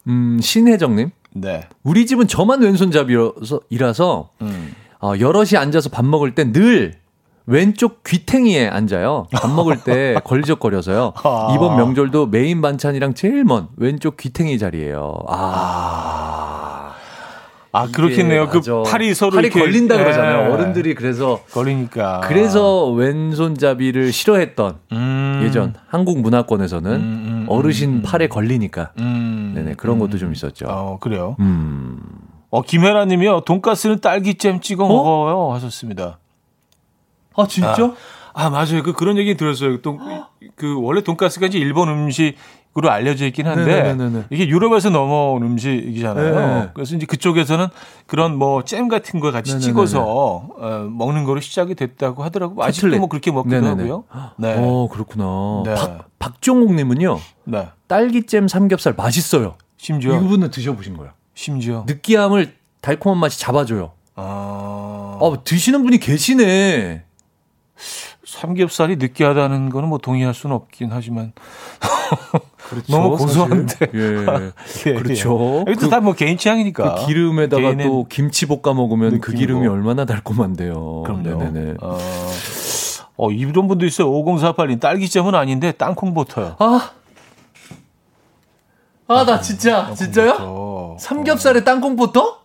[0.09, 1.11] 음, 신혜정님.
[1.34, 1.62] 네.
[1.82, 4.74] 우리 집은 저만 왼손잡이라서 이라서 음.
[5.00, 6.94] 어, 여럿이 앉아서 밥 먹을 때 늘
[7.50, 9.26] 왼쪽 귀탱이에 앉아요.
[9.32, 11.14] 밥 먹을 때 걸리적거려서요.
[11.24, 11.52] 아.
[11.54, 15.14] 이번 명절도 메인 반찬이랑 제일 먼 왼쪽 귀탱이 자리예요.
[15.28, 16.92] 아.
[17.72, 18.44] 아, 그렇겠네요.
[18.50, 18.82] 이게 그.
[18.82, 20.48] 팔이 서로 팔이 이렇게 걸린다 그러잖아요.
[20.48, 20.52] 예.
[20.52, 22.20] 어른들이 그래서 걸리니까.
[22.24, 25.40] 그래서 왼손잡이를 싫어했던 음.
[25.44, 29.53] 예전 한국 문화권에서는 음, 음, 어르신 음, 팔에 걸리니까 음.
[29.55, 30.66] 네네 그런 것도 좀 있었죠.
[30.68, 31.36] 어, 그래요.
[31.40, 31.99] 음.
[32.51, 33.40] 어, 김혜라 님이요.
[33.40, 34.88] 돈가스는 딸기잼 찍어 어?
[34.88, 35.55] 먹어요.
[35.55, 36.18] 하셨습니다.
[37.36, 37.94] 아 진짜?
[38.34, 38.82] 아, 맞아요.
[38.84, 39.80] 그 그런 얘기 들었어요.
[39.82, 39.99] 또
[40.59, 42.34] 그 원래 돈가스가 이제 일본 음식
[42.76, 44.24] 으로 알려져 있긴 한데 네네네네.
[44.30, 46.34] 이게 유럽에서 넘어온 음식이잖아요.
[46.60, 46.70] 네.
[46.74, 47.66] 그래서 이제 그쪽에서는
[48.06, 49.64] 그런 뭐 잼 같은 거 같이 네네네네.
[49.66, 52.62] 찍어서 어, 먹는 거로 시작이 됐다고 하더라고.
[52.62, 52.96] 아직도.
[52.98, 53.82] 뭐 그렇게 먹기도 네네네.
[53.90, 54.04] 하고요.
[54.36, 54.54] 네.
[54.58, 55.62] 어 그렇구나.
[55.64, 55.74] 네.
[55.74, 57.68] 박 박종욱님은요 네.
[57.88, 59.56] 딸기잼 삼겹살 맛있어요.
[59.76, 61.12] 심지어 이분은 드셔 보신 거예요.
[61.34, 63.92] 심지어 느끼함을 달콤한 맛이 잡아줘요.
[64.14, 67.02] 아, 아 드시는 분이 계시네.
[68.24, 71.32] 삼겹살이 느끼하다는 거는 뭐 동의할 수는 없긴 하지만
[72.68, 73.86] 그렇죠, 너무 고소한데.
[73.94, 74.26] 예.
[74.86, 75.64] 예, 그렇죠.
[75.66, 75.72] 예.
[75.72, 76.96] 이것도 다뭐 개인 취향이니까.
[76.96, 79.32] 그 기름에다가 또 김치 볶아 먹으면 그.
[79.32, 81.04] 기름이 얼마나 달콤한데요.
[81.04, 81.22] 그럼요.
[81.22, 81.76] 네네네.
[81.80, 81.98] 어,
[83.16, 84.10] 어, 이런 분도 있어요.
[84.10, 84.80] 5048님.
[84.80, 86.56] 딸기잼은 아닌데 땅콩버터요.
[86.58, 86.90] 아.
[89.10, 90.36] 아, 나 진짜, 진짜요?
[90.40, 90.96] 어.
[91.00, 92.40] 삼겹살에 땅콩부터?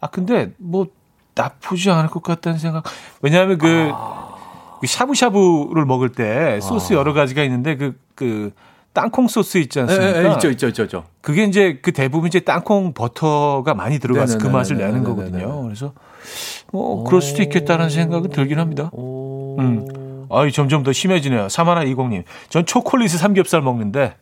[0.00, 0.88] 아, 근데 뭐
[1.36, 2.82] 나쁘지 않을 것 같다는 생각.
[3.22, 4.34] 왜냐하면 그, 아.
[4.80, 8.52] 그 샤브샤브를 먹을 때 소스 여러 가지가 있는데 그, 그
[8.98, 10.24] 땅콩 소스 있지 예, 않습니까?
[10.24, 11.04] 예, 있죠, 있죠, 있죠, 있죠.
[11.20, 14.58] 그게 이제 그 대부분 이제 땅콩 버터가 많이 들어가서 그 네네네네네네네.
[14.58, 15.62] 맛을 내는 거거든요.
[15.62, 15.92] 그래서
[16.72, 18.90] 뭐 그럴 수도 있겠다는 생각은 들긴 합니다.
[18.92, 19.56] 오.
[19.60, 20.26] 음.
[20.30, 21.48] 아이 점점 더 심해지네요.
[21.48, 24.16] 사마나 이공님, 전 초콜릿 삼겹살 먹는데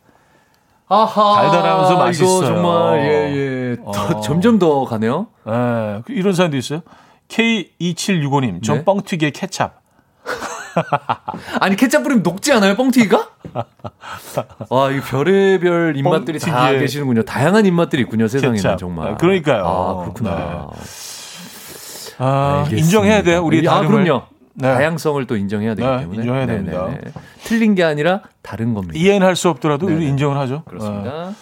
[0.89, 1.41] 아하.
[1.41, 2.37] 달달하면서 맛있어요.
[2.37, 3.77] 이거 정말, 예, 예.
[3.83, 4.21] 더, 어.
[4.21, 5.29] 점점 더 가네요.
[5.49, 6.83] 예, 그 이런 사람도 있어요.
[7.29, 8.85] K2765님, 전 네.
[8.85, 9.71] 뻥튀기에 케찹.
[11.61, 13.29] 아니, 케찹 뿌리면 녹지 않아요, 뻥튀기가?
[14.71, 17.23] 와, 이 별의별 입맛들이 다 뻥튀기에 계시는군요.
[17.23, 18.77] 다양한 입맛들이 있군요, 세상에는 케찹.
[18.79, 19.09] 정말.
[19.13, 19.65] 아, 그러니까요.
[19.65, 20.69] 아, 그렇구나.
[22.19, 22.77] 아, 알겠습니다.
[22.85, 23.43] 인정해야 돼요.
[23.45, 23.81] 우리 아.
[23.81, 24.23] 그럼요.
[24.59, 24.73] 네.
[24.73, 26.19] 다양성을 또 인정해야 되기 네, 때문에.
[26.19, 26.71] 인정해야 네네네.
[26.73, 27.11] 됩니다.
[27.45, 28.95] 틀린 게 아니라 다른 겁니다.
[28.97, 30.07] 이해는 할 수 없더라도 우리.
[30.09, 30.63] 인정을 하죠.
[30.65, 31.33] 그렇습니다.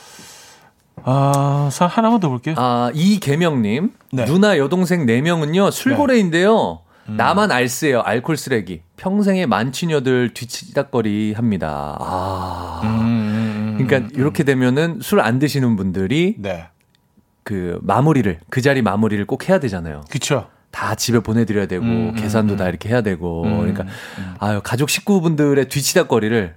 [1.04, 2.54] 아, 사- 하나만 더 볼게요.
[2.58, 3.92] 아, 이계명님.
[4.12, 4.24] 네.
[4.24, 6.80] 누나 여동생 4명은요, 술고래인데요.
[7.06, 8.82] 나만 알쓰예요, 알콜 쓰레기.
[8.96, 11.96] 평생의 만취녀들 뒤치닥거리 합니다.
[12.00, 12.80] 아.
[12.84, 16.68] 음, 음, 음, 그러니까 이렇게 되면은 술 안 드시는 분들이 네.
[17.42, 20.04] 그 마무리를, 그 자리 마무리를 꼭 해야 되잖아요.
[20.10, 20.48] 그쵸.
[20.70, 23.42] 다 집에 보내드려야 되고, 음, 음, 계산도 다 이렇게 해야 되고.
[23.42, 23.84] 그러니까,
[24.40, 26.54] 아유, 가족 식구분들의 뒤치닥거리를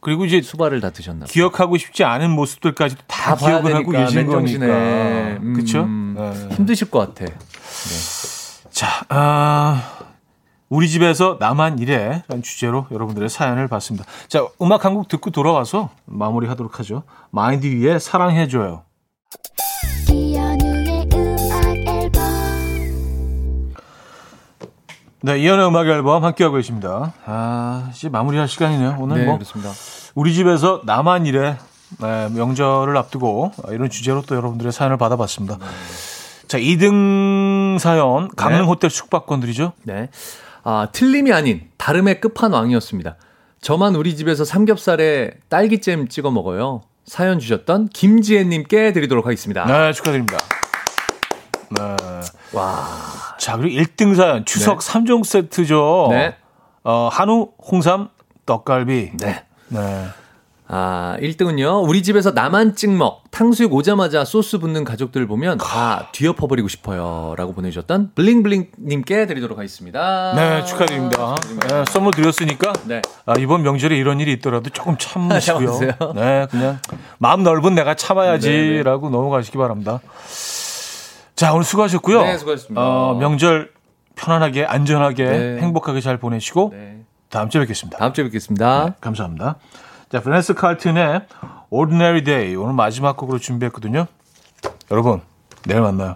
[0.00, 1.26] 그리고 이제 수발을 다 드셨나.
[1.26, 4.26] 기억하고 싶지 않은 모습들까지 다, 다 기억을 하고 계신.
[4.26, 4.66] 거니까.
[4.66, 5.82] 음, 그쵸?
[5.82, 6.14] 음.
[6.16, 6.56] 네.
[6.56, 7.32] 힘드실 것 같아.
[8.70, 9.95] 자, 아,
[10.68, 14.04] 우리 집에서 나만 이래 라는 주제로 여러분들의 사연을 봤습니다.
[14.28, 17.02] 자, 음악 한 곡 듣고 돌아와서 마무리 하도록 하죠.
[17.30, 18.82] 마인드 위에 사랑해줘요.
[25.22, 27.12] 네, 이연의 음악 앨범 함께하고 계십니다.
[27.24, 28.96] 아, 이제 마무리할 시간이네요.
[29.00, 29.72] 오늘 네, 뭐 그렇습니다.
[30.14, 31.58] 우리 집에서 나만 이래
[32.00, 35.58] 네, 명절을 앞두고 이런 주제로 또 여러분들의 사연을 받아봤습니다.
[36.46, 38.66] 자, 2등 사연 강릉 네.
[38.66, 39.72] 호텔 숙박권들이죠.
[39.82, 40.08] 네.
[40.68, 43.14] 아, 틀림이 아닌 다름의 끝판왕이었습니다.
[43.60, 46.80] 저만 우리 집에서 삼겹살에 딸기잼 찍어 먹어요.
[47.04, 49.64] 사연 주셨던 김지혜님께 드리도록 하겠습니다.
[49.64, 50.38] 네, 축하드립니다.
[51.70, 51.96] 네.
[52.52, 52.84] 와.
[53.38, 54.84] 자, 그리고 1등 사연 추석 네.
[54.84, 56.08] 삼 3종 세트죠.
[56.10, 56.34] 네.
[56.82, 58.08] 어, 한우, 홍삼,
[58.44, 59.12] 떡갈비.
[59.20, 59.44] 네.
[59.68, 60.06] 네.
[60.68, 61.88] 아, 1등은요.
[61.88, 63.30] 우리 집에서 나만 찍먹.
[63.30, 67.34] 탕수육 오자마자 소스 붓는 가족들 보면 다 뒤엎어버리고 싶어요.
[67.36, 70.32] 라고 보내주셨던 블링블링님께 드리도록 하겠습니다.
[70.34, 71.36] 네, 축하드립니다.
[71.68, 73.02] 네, 선물 드렸으니까 네.
[73.26, 75.78] 아, 이번 명절에 이런 일이 있더라도 조금 참으시고요.
[76.16, 76.78] 네, 그냥
[77.18, 80.00] 마음 넓은 내가 참아야지라고 넘어가시기 바랍니다.
[81.36, 82.22] 자, 오늘 수고하셨고요.
[82.22, 82.80] 네, 수고하셨습니다.
[82.80, 83.70] 어, 명절
[84.16, 85.58] 편안하게, 안전하게, 네.
[85.60, 87.02] 행복하게 잘 보내시고 네.
[87.28, 87.98] 다음 주에 뵙겠습니다.
[87.98, 88.86] 다음 주에 뵙겠습니다.
[88.86, 89.56] 네, 감사합니다.
[90.08, 91.26] 자, 브랜스 칼튼의
[91.68, 94.06] Ordinary Day 오늘 마지막 곡으로 준비했거든요.
[94.92, 95.20] 여러분,
[95.64, 96.14] 내일 만나요.